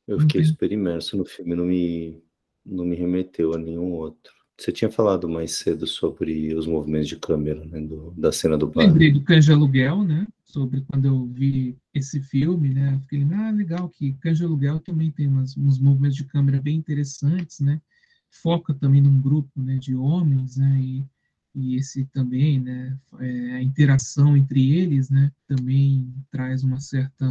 [0.07, 2.23] Eu fiquei super imerso no filme, não me
[2.65, 4.33] não me remeteu a nenhum outro.
[4.63, 8.69] Você tinha falado mais cedo sobre os movimentos de câmera, né, do, da cena do
[8.69, 8.87] bar.
[8.87, 13.89] Lembrei do Canja Aluguel, né, sobre quando eu vi esse filme, né, fiquei, ah, legal
[13.89, 17.81] que Canja Aluguel também tem umas, uns movimentos de câmera bem interessantes, né,
[18.31, 21.05] foca também num grupo, né, de homens, né, e
[21.55, 27.31] e esse também, né, é, a interação entre eles, né, também traz uma certa,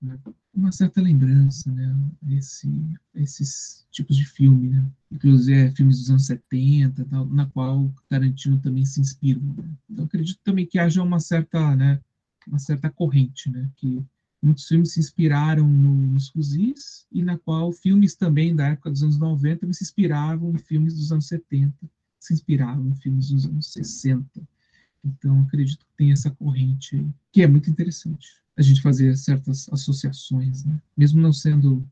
[0.00, 0.18] né,
[0.52, 1.94] uma certa lembrança, né,
[2.30, 2.68] esse,
[3.14, 8.60] esses tipos de filme, né, inclusive é, filmes dos anos 70, tal, na qual Tarantino
[8.60, 9.42] também se inspirou.
[9.42, 9.70] Né.
[9.88, 11.98] Então acredito também que haja uma certa, né,
[12.46, 14.04] uma certa corrente, né, que
[14.42, 19.02] muitos filmes se inspiraram no, nos fuzis e na qual filmes também da época dos
[19.02, 21.72] anos 90 se inspiravam em filmes dos anos 70
[22.22, 24.24] se inspiraram em filmes dos anos 60.
[25.04, 29.68] Então, acredito que tem essa corrente aí, que é muito interessante a gente fazer certas
[29.72, 30.80] associações, né?
[30.96, 31.84] mesmo não sendo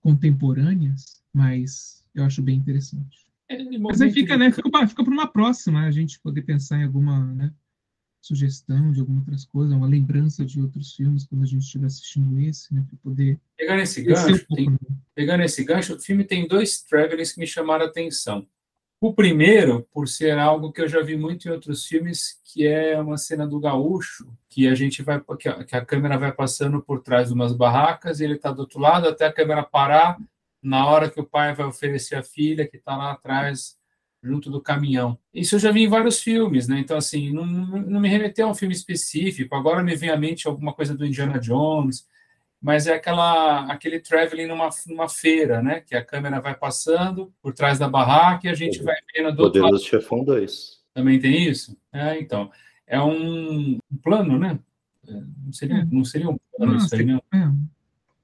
[0.00, 3.26] contemporâneas, mas eu acho bem interessante.
[3.48, 6.84] É, mas aí fica, né, fica, fica para uma próxima, a gente poder pensar em
[6.84, 7.52] alguma né,
[8.22, 12.40] sugestão de algumas outras coisas, uma lembrança de outros filmes quando a gente estiver assistindo
[12.40, 13.38] esse, né, para poder...
[13.58, 14.78] Pegar nesse gancho, um tem,
[15.14, 18.46] pegar nesse gancho, o filme tem dois travelers que me chamaram a atenção.
[19.00, 22.98] O primeiro, por ser algo que eu já vi muito em outros filmes, que é
[23.00, 26.80] uma cena do gaúcho, que a gente vai, que a, que a câmera vai passando
[26.80, 30.16] por trás de umas barracas, e ele está do outro lado até a câmera parar
[30.62, 33.76] na hora que o pai vai oferecer a filha que está lá atrás
[34.22, 35.18] junto do caminhão.
[35.34, 36.78] Isso eu já vi em vários filmes, né?
[36.80, 39.54] Então assim, não, não me remeteu a um filme específico.
[39.54, 42.06] Agora me vem à mente alguma coisa do Indiana Jones
[42.64, 45.80] mas é aquela, aquele traveling numa, numa feira, né?
[45.82, 49.36] Que a câmera vai passando por trás da barraca e a gente vai vendo do
[49.36, 49.84] Poderoso outro lado.
[49.84, 50.80] Chefão 2.
[50.94, 51.76] Também tem isso?
[51.92, 52.50] É, então.
[52.86, 54.58] É um, um plano, né?
[55.06, 57.22] É, não seria, não seria um plano não, isso aí, não?
[57.34, 57.52] É.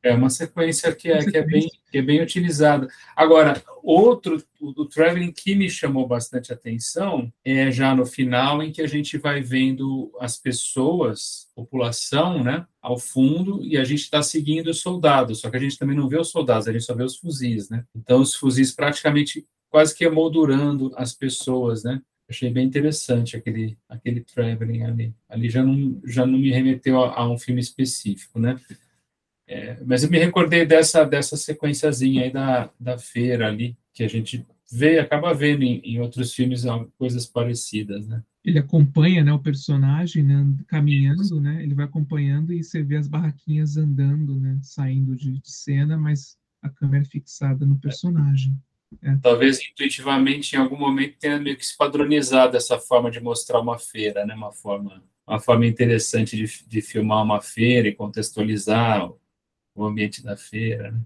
[0.03, 2.88] É uma sequência que é, que é, bem, que é bem utilizada.
[3.14, 8.72] Agora, outro, o do Traveling que me chamou bastante atenção é já no final, em
[8.72, 14.22] que a gente vai vendo as pessoas, população, né, ao fundo, e a gente está
[14.22, 16.94] seguindo os soldados, só que a gente também não vê os soldados, a gente só
[16.94, 17.84] vê os fuzis, né?
[17.94, 22.01] Então, os fuzis praticamente quase que emoldurando as pessoas, né?
[22.28, 25.14] Achei bem interessante aquele, aquele traveling ali.
[25.28, 28.59] Ali já não, já não me remeteu a, a um filme específico, né?
[29.51, 34.09] É, mas eu me recordei dessa, dessa sequenciazinha aí da, da feira ali, que a
[34.09, 36.62] gente vê, acaba vendo em, em outros filmes
[36.96, 38.22] coisas parecidas, né?
[38.44, 41.64] Ele acompanha, né, o personagem, né, caminhando, né?
[41.64, 46.38] Ele vai acompanhando e você vê as barraquinhas andando, né, saindo de, de cena, mas
[46.62, 48.57] a câmera é fixada no personagem.
[49.03, 49.16] É.
[49.16, 53.80] Talvez intuitivamente, em algum momento, tenha meio que se padronizado essa forma de mostrar uma
[53.80, 54.32] feira, né?
[54.32, 59.11] Uma forma, uma forma interessante de, de filmar uma feira e contextualizar
[59.85, 60.93] o ambiente da feira.
[60.93, 61.01] Né?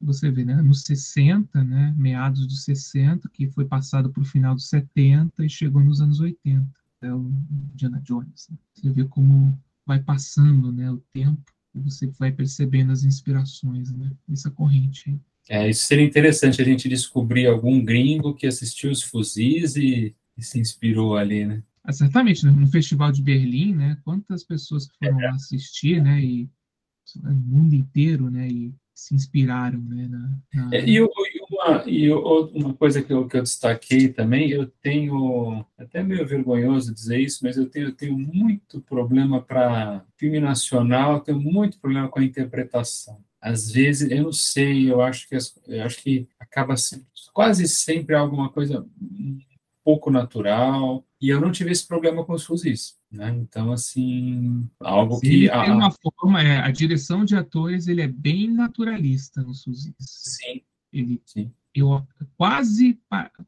[0.00, 4.54] Você vê, né, nos 60, né, meados dos 60, que foi passado para o final
[4.54, 6.66] dos 70 e chegou nos anos 80,
[7.02, 7.32] é o
[7.72, 8.48] Indiana Jones.
[8.50, 8.58] Né?
[8.74, 11.42] Você vê como vai passando né, o tempo
[11.74, 14.10] e você vai percebendo as inspirações né,
[14.54, 15.18] corrente.
[15.48, 20.42] É, isso seria interessante a gente descobrir algum gringo que assistiu os fuzis e, e
[20.42, 21.62] se inspirou ali, né?
[21.84, 22.50] Ah, certamente, né?
[22.50, 23.96] no Festival de Berlim, né?
[24.02, 25.26] Quantas pessoas que foram é.
[25.26, 26.20] lá assistir, né?
[26.20, 26.50] E
[27.16, 28.48] o mundo inteiro, né?
[28.48, 30.08] E se inspiraram, né?
[30.08, 30.74] Na, na...
[30.74, 36.02] É, e, uma, e uma coisa que eu, que eu destaquei também, eu tenho até
[36.02, 41.38] meio vergonhoso dizer isso, mas eu tenho, eu tenho muito problema para filme nacional, tenho
[41.38, 43.22] muito problema com a interpretação.
[43.38, 45.36] Às vezes, eu não sei, eu acho que
[45.68, 47.04] eu acho que acaba sendo,
[47.34, 48.86] quase sempre alguma coisa
[49.86, 52.96] pouco natural, e eu não tive esse problema com os fuzis.
[53.08, 53.30] Né?
[53.40, 55.48] Então, assim, algo Sim, que.
[55.48, 59.94] Tem uma forma, é, a direção de atores ele é bem naturalista nos fuzis.
[60.00, 60.60] Sim.
[60.92, 61.52] Ele, Sim.
[61.72, 62.04] Eu,
[62.36, 62.98] quase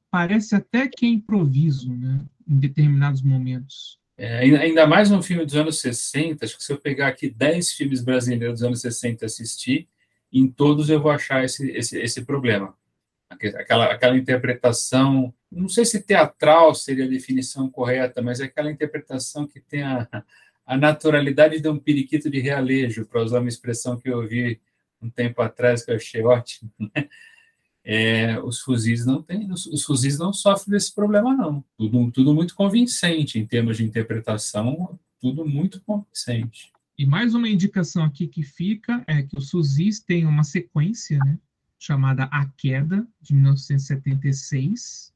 [0.09, 2.20] parece até que é improviso, né?
[2.49, 3.99] Em determinados momentos.
[4.16, 7.72] É, ainda mais um filme dos anos 60, acho que se eu pegar aqui 10
[7.72, 9.89] filmes brasileiros dos anos 60 e assistir,
[10.32, 12.74] em todos eu vou achar esse, esse, esse problema.
[13.31, 19.47] Aquela, aquela interpretação não sei se teatral seria a definição correta, mas é aquela interpretação
[19.47, 20.07] que tem a,
[20.66, 24.61] a naturalidade de um periquito de realejo, para usar uma expressão que eu ouvi
[25.01, 26.70] um tempo atrás, que eu achei ótimo.
[26.79, 27.09] Né?
[27.83, 31.64] É, os fuzis não têm, os fuzis não sofrem desse problema, não.
[31.79, 36.70] Tudo, tudo muito convincente em termos de interpretação, tudo muito convincente.
[36.99, 41.39] E mais uma indicação aqui que fica é que os fuzis têm uma sequência, né,
[41.79, 45.12] chamada A Queda, de 1976,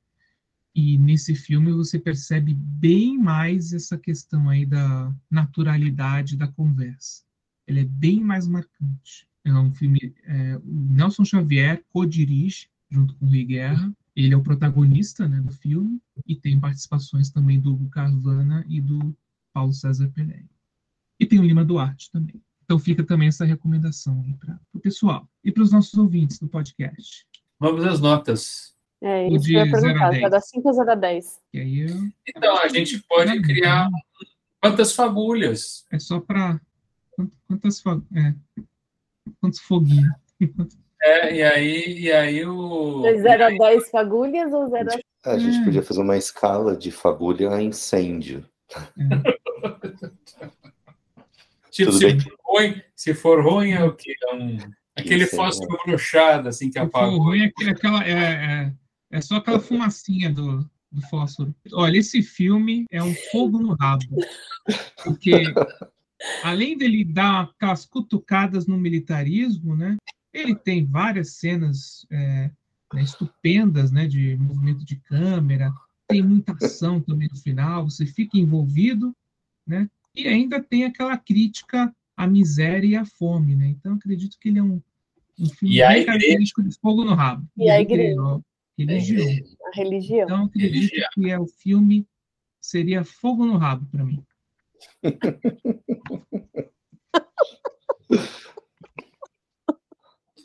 [0.74, 7.22] e nesse filme você percebe bem mais essa questão aí da naturalidade da conversa.
[7.66, 9.28] Ele é bem mais marcante.
[9.44, 10.14] É um filme.
[10.24, 13.92] É, Nelson Xavier co-dirige junto com o Rui Guerra.
[14.14, 18.80] Ele é o protagonista né, do filme e tem participações também do Hugo Carvana e
[18.80, 19.14] do
[19.52, 20.44] Paulo César Pelé.
[21.18, 22.42] E tem o Lima Duarte também.
[22.72, 27.26] Então fica também essa recomendação para o pessoal e para os nossos ouvintes do podcast.
[27.60, 28.74] Vamos às notas.
[29.02, 31.40] É, isso que eu ia perguntar, vai dar 5 ou 0 a 10?
[31.52, 31.62] Eu...
[32.26, 33.90] Então, a gente pode criar
[34.58, 35.84] quantas fagulhas?
[35.92, 36.58] É só para.
[37.46, 38.06] Quantas fagulhas?
[38.16, 38.62] É.
[39.38, 40.14] Quantos foguinhos?
[41.02, 43.02] É, e aí, e aí o.
[43.02, 44.88] 0 a 10 fagulhas ou 0
[45.24, 45.30] a.
[45.30, 45.64] A gente é.
[45.64, 48.46] podia fazer uma escala de fagulha a incêndio.
[48.96, 50.48] É.
[51.72, 54.14] tipo, se for, ruim, se for ruim, é o quê?
[54.28, 54.58] É um,
[54.94, 55.90] aquele Isso, fósforo é.
[55.90, 57.10] brochado, assim, que apaga.
[57.10, 58.04] Se for ruim, é aquela.
[58.04, 58.72] É, é
[59.12, 61.54] é só aquela fumacinha do, do fósforo.
[61.74, 64.04] Olha, esse filme é um fogo no rabo.
[65.04, 65.44] Porque,
[66.42, 69.98] além dele dar aquelas cutucadas no militarismo, né?
[70.32, 72.50] Ele tem várias cenas é,
[72.94, 74.06] né, estupendas, né?
[74.08, 75.70] De movimento de câmera.
[76.08, 77.84] Tem muita ação também no final.
[77.90, 79.14] Você fica envolvido,
[79.66, 79.90] né?
[80.14, 83.68] E ainda tem aquela crítica à miséria e à fome, né?
[83.68, 84.80] Então, acredito que ele é um,
[85.38, 87.46] um filme bem característico de fogo no rabo.
[87.56, 88.20] E a igreja.
[88.78, 89.36] Religião.
[89.66, 90.24] A religião.
[90.24, 91.08] Então, acredito religião.
[91.14, 92.06] que é o filme
[92.62, 94.24] seria Fogo no Rabo para mim.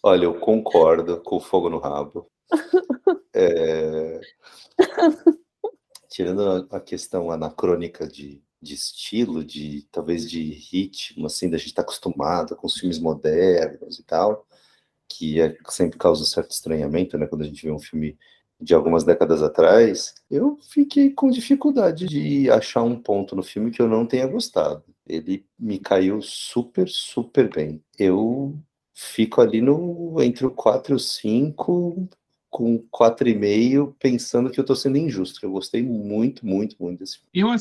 [0.03, 2.30] Olha, eu concordo com Fogo no Rabo.
[3.34, 4.20] É...
[6.09, 11.84] Tirando a questão anacrônica de, de estilo, de talvez de ritmo, assim, da gente estar
[11.84, 14.45] tá acostumado com os filmes modernos e tal,
[15.07, 18.18] que é, sempre causa um certo estranhamento, né, quando a gente vê um filme
[18.60, 23.81] de algumas décadas atrás, eu fiquei com dificuldade de achar um ponto no filme que
[23.81, 24.84] eu não tenha gostado.
[25.06, 27.84] Ele me caiu super, super bem.
[27.98, 28.57] Eu
[28.94, 32.10] fico ali no entre o 4 e o 5,
[32.49, 37.30] com 4,5, pensando que eu estou sendo injusto, eu gostei muito, muito, muito desse filme.
[37.34, 37.52] Eu,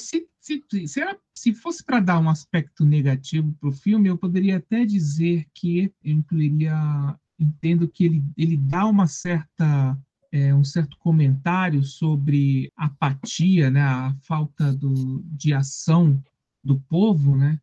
[0.47, 1.01] se, se, se,
[1.35, 5.93] se fosse para dar um aspecto negativo para o filme, eu poderia até dizer que
[6.05, 9.98] eu incluiria, entendo que ele, ele dá uma certa
[10.31, 16.23] é, um certo comentário sobre apatia, né, a falta do, de ação
[16.62, 17.60] do povo, né,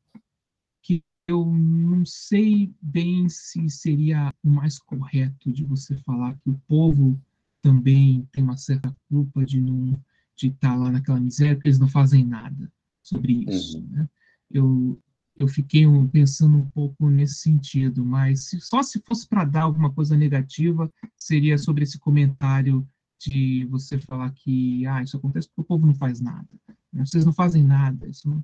[0.82, 6.60] que eu não sei bem se seria o mais correto de você falar que o
[6.68, 7.20] povo
[7.62, 9.98] também tem uma certa culpa de não
[10.36, 13.78] de estar lá naquela miséria, porque eles não fazem nada sobre isso.
[13.78, 13.88] Uhum.
[13.92, 14.10] Né?
[14.50, 15.00] Eu,
[15.38, 19.92] eu fiquei pensando um pouco nesse sentido, mas se, só se fosse para dar alguma
[19.92, 22.88] coisa negativa, seria sobre esse comentário
[23.20, 26.48] de você falar que ah, isso acontece porque o povo não faz nada.
[26.92, 27.06] Né?
[27.06, 28.44] Vocês não fazem nada, isso não,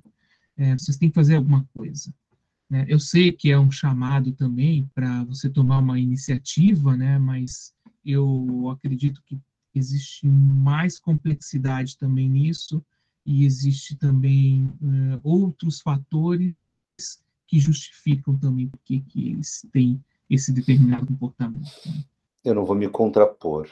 [0.56, 2.12] é, vocês têm que fazer alguma coisa.
[2.68, 2.86] Né?
[2.88, 7.18] Eu sei que é um chamado também para você tomar uma iniciativa, né?
[7.18, 9.38] mas eu acredito que
[9.74, 12.84] existe mais complexidade também nisso,
[13.24, 16.54] e existe também uh, outros fatores
[17.46, 21.70] que justificam também porque que eles têm esse determinado comportamento.
[21.86, 22.04] Né?
[22.44, 23.68] Eu não vou me contrapor,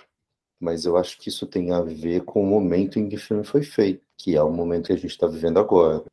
[0.60, 3.44] mas eu acho que isso tem a ver com o momento em que o filme
[3.44, 6.04] foi feito, que é o momento que a gente está vivendo agora,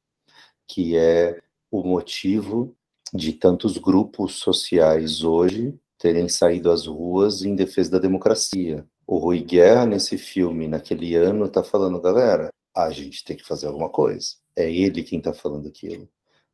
[0.68, 1.42] que é
[1.72, 2.76] o motivo
[3.14, 8.86] de tantos grupos sociais hoje terem saído às ruas em defesa da democracia.
[9.08, 13.68] O Rui Guerra, nesse filme, naquele ano, está falando, galera, a gente tem que fazer
[13.68, 14.36] alguma coisa.
[14.56, 16.10] É ele quem está falando aquilo.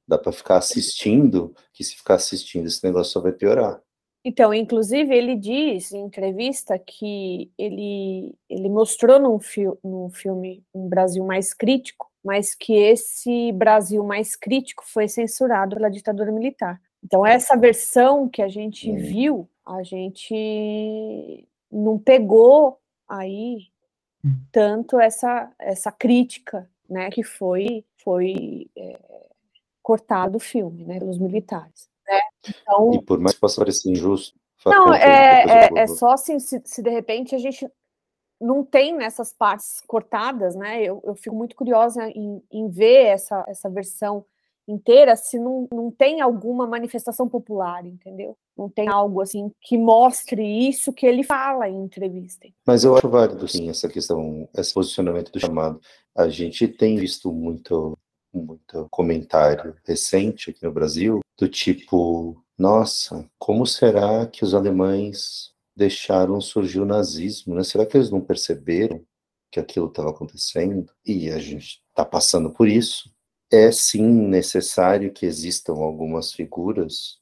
[0.07, 3.81] Dá para ficar assistindo, que se ficar assistindo esse negócio só vai piorar.
[4.23, 10.87] Então, inclusive, ele diz em entrevista que ele, ele mostrou num, fi num filme um
[10.87, 16.79] Brasil mais crítico, mas que esse Brasil mais crítico foi censurado pela ditadura militar.
[17.03, 18.95] Então, essa versão que a gente hum.
[18.95, 23.67] viu, a gente não pegou aí
[24.23, 24.35] hum.
[24.51, 28.99] tanto essa, essa crítica, né, que foi, foi é,
[29.81, 31.89] cortado o filme, né, pelos militares.
[32.07, 32.19] Né?
[32.49, 34.39] Então, e por mais que possa parecer injusto.
[34.65, 37.67] Não, é, é, é, só assim, se, se, de repente a gente
[38.39, 40.83] não tem nessas partes cortadas, né?
[40.83, 44.23] Eu, eu fico muito curiosa em, em ver essa, essa versão
[44.67, 48.37] inteira se não, não tem alguma manifestação popular, entendeu?
[48.61, 52.47] Não tem algo assim que mostre isso que ele fala em entrevista.
[52.65, 55.81] Mas eu acho válido, sim, essa questão, esse posicionamento do chamado.
[56.15, 57.97] A gente tem visto muito
[58.33, 66.39] muito comentário recente aqui no Brasil, do tipo, nossa, como será que os alemães deixaram
[66.39, 67.55] surgir o nazismo?
[67.55, 67.63] Né?
[67.63, 69.03] Será que eles não perceberam
[69.51, 70.91] que aquilo estava acontecendo?
[71.05, 73.11] E a gente está passando por isso.
[73.51, 77.19] É sim necessário que existam algumas figuras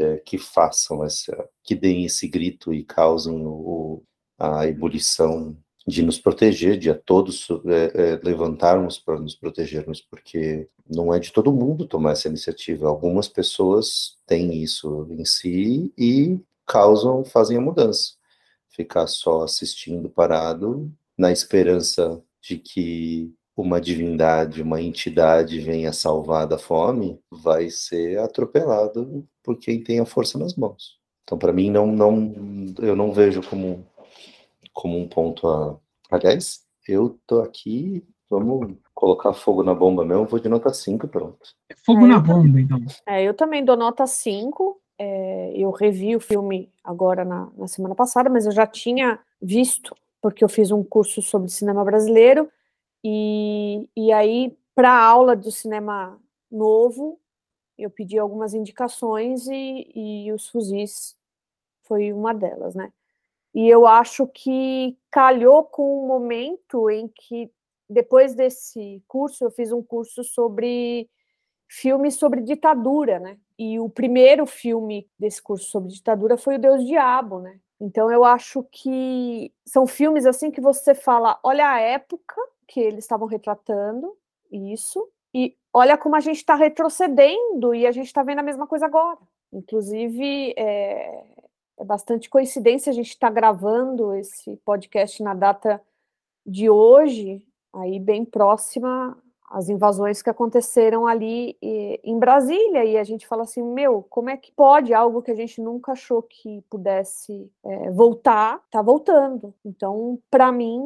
[0.00, 4.02] é, que façam essa, que deem esse grito e causem o,
[4.38, 5.56] a ebulição
[5.86, 11.18] de nos proteger, de a todos é, é, levantarmos para nos protegermos, porque não é
[11.18, 12.88] de todo mundo tomar essa iniciativa.
[12.88, 18.14] Algumas pessoas têm isso em si e causam, fazem a mudança.
[18.68, 26.58] Ficar só assistindo parado, na esperança de que uma divindade, uma entidade venha salvar da
[26.58, 30.98] fome, vai ser atropelado por quem tem a força nas mãos.
[31.24, 32.34] Então, para mim, não, não,
[32.80, 33.86] eu não vejo como
[34.72, 35.76] como um ponto a.
[36.10, 41.38] Aliás, eu tô aqui, vamos colocar fogo na bomba mesmo, vou de nota 5, pronto.
[41.84, 42.78] Fogo é, na bomba, então.
[43.06, 44.80] É, eu também dou nota 5.
[44.98, 49.94] É, eu revi o filme agora na, na semana passada, mas eu já tinha visto,
[50.20, 52.48] porque eu fiz um curso sobre cinema brasileiro,
[53.04, 56.20] e, e aí, para a aula de cinema
[56.50, 57.20] novo,
[57.78, 61.16] eu pedi algumas indicações e, e os fuzis
[61.82, 62.92] foi uma delas, né?
[63.54, 67.50] E eu acho que calhou com um momento em que,
[67.88, 71.08] depois desse curso, eu fiz um curso sobre
[71.68, 73.38] filmes sobre ditadura, né?
[73.58, 77.58] E o primeiro filme desse curso sobre ditadura foi o Deus Diabo, né?
[77.80, 82.40] Então eu acho que são filmes assim que você fala, olha a época
[82.70, 84.16] que eles estavam retratando
[84.50, 88.66] isso e olha como a gente está retrocedendo e a gente está vendo a mesma
[88.66, 89.18] coisa agora.
[89.52, 91.24] Inclusive, é,
[91.78, 95.82] é bastante coincidência a gente estar tá gravando esse podcast na data
[96.46, 99.20] de hoje, aí bem próxima
[99.50, 104.36] às invasões que aconteceram ali em Brasília, e a gente fala assim, meu, como é
[104.36, 109.52] que pode algo que a gente nunca achou que pudesse é, voltar, tá voltando.
[109.64, 110.80] Então, para mim,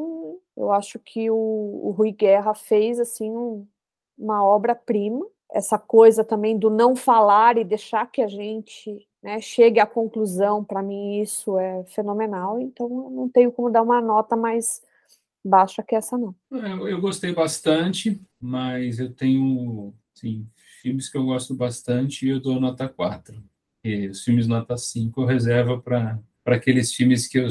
[0.57, 3.67] eu acho que o, o Rui Guerra fez, assim, um,
[4.19, 9.79] uma obra-prima, essa coisa também do não falar e deixar que a gente né, chegue
[9.79, 14.35] à conclusão, para mim isso é fenomenal, então eu não tenho como dar uma nota
[14.35, 14.83] mais
[15.45, 16.35] baixa que essa, não.
[16.51, 20.47] Eu, eu gostei bastante, mas eu tenho sim,
[20.81, 23.43] filmes que eu gosto bastante e eu dou nota 4.
[23.85, 27.49] E os filmes nota 5 eu reservo para aqueles filmes que eu,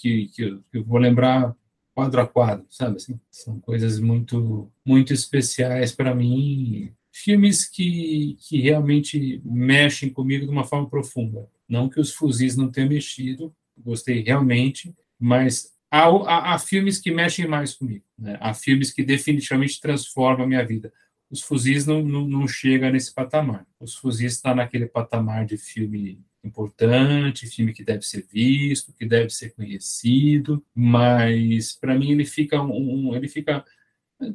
[0.00, 1.54] que, que eu, que eu vou lembrar
[1.94, 3.18] quadro a quadro, sabe assim?
[3.30, 10.64] São coisas muito muito especiais para mim, filmes que, que realmente mexem comigo de uma
[10.64, 11.48] forma profunda.
[11.68, 17.10] Não que os fuzis não tenham mexido, gostei realmente, mas há, há, há filmes que
[17.10, 18.04] mexem mais comigo.
[18.18, 18.36] Né?
[18.40, 20.92] Há filmes que definitivamente transformam a minha vida.
[21.30, 23.66] Os fuzis não, não, não chegam nesse patamar.
[23.80, 29.30] Os fuzis estão naquele patamar de filme importante, filme que deve ser visto, que deve
[29.30, 33.64] ser conhecido, mas para mim ele fica um, ele fica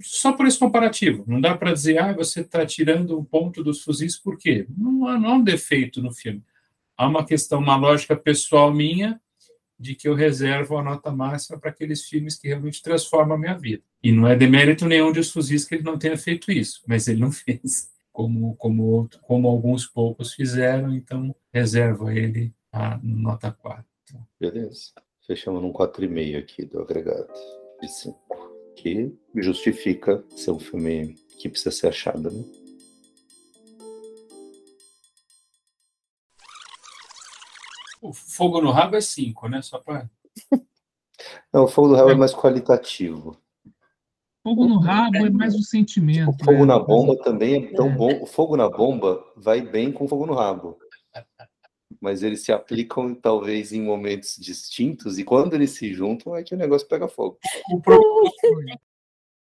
[0.01, 1.23] só por esse comparativo.
[1.25, 4.67] Não dá para dizer, ah, você está tirando um ponto dos fuzis, por quê?
[4.77, 6.43] Não há, não há um defeito no filme.
[6.97, 9.19] Há uma questão, uma lógica pessoal minha
[9.81, 13.57] de que eu reservo a nota máxima para aqueles filmes que realmente transformam a minha
[13.57, 13.83] vida.
[14.03, 17.19] E não é demérito nenhum dos fuzis que ele não tenha feito isso, mas ele
[17.19, 23.83] não fez como, como, como alguns poucos fizeram, então reservo a ele a nota 4.
[24.39, 24.91] Beleza.
[25.25, 27.27] Fechamos num 4,5 aqui do agregado
[27.81, 28.19] de 5.
[28.75, 32.43] Que justifica ser um filme que precisa ser achado, né?
[38.01, 39.61] O Fogo no Rabo é 5, né?
[39.61, 40.09] Só para.
[41.53, 43.37] Não, o Fogo no Rabo é mais qualitativo.
[44.43, 46.29] Fogo no rabo é mais um sentimento.
[46.29, 46.65] O fogo é.
[46.65, 48.23] na bomba também é tão bom.
[48.23, 50.79] O fogo na bomba vai bem com fogo no rabo.
[51.99, 56.55] Mas eles se aplicam talvez em momentos distintos e quando eles se juntam é que
[56.55, 57.37] o negócio pega fogo.
[57.71, 58.79] O problema,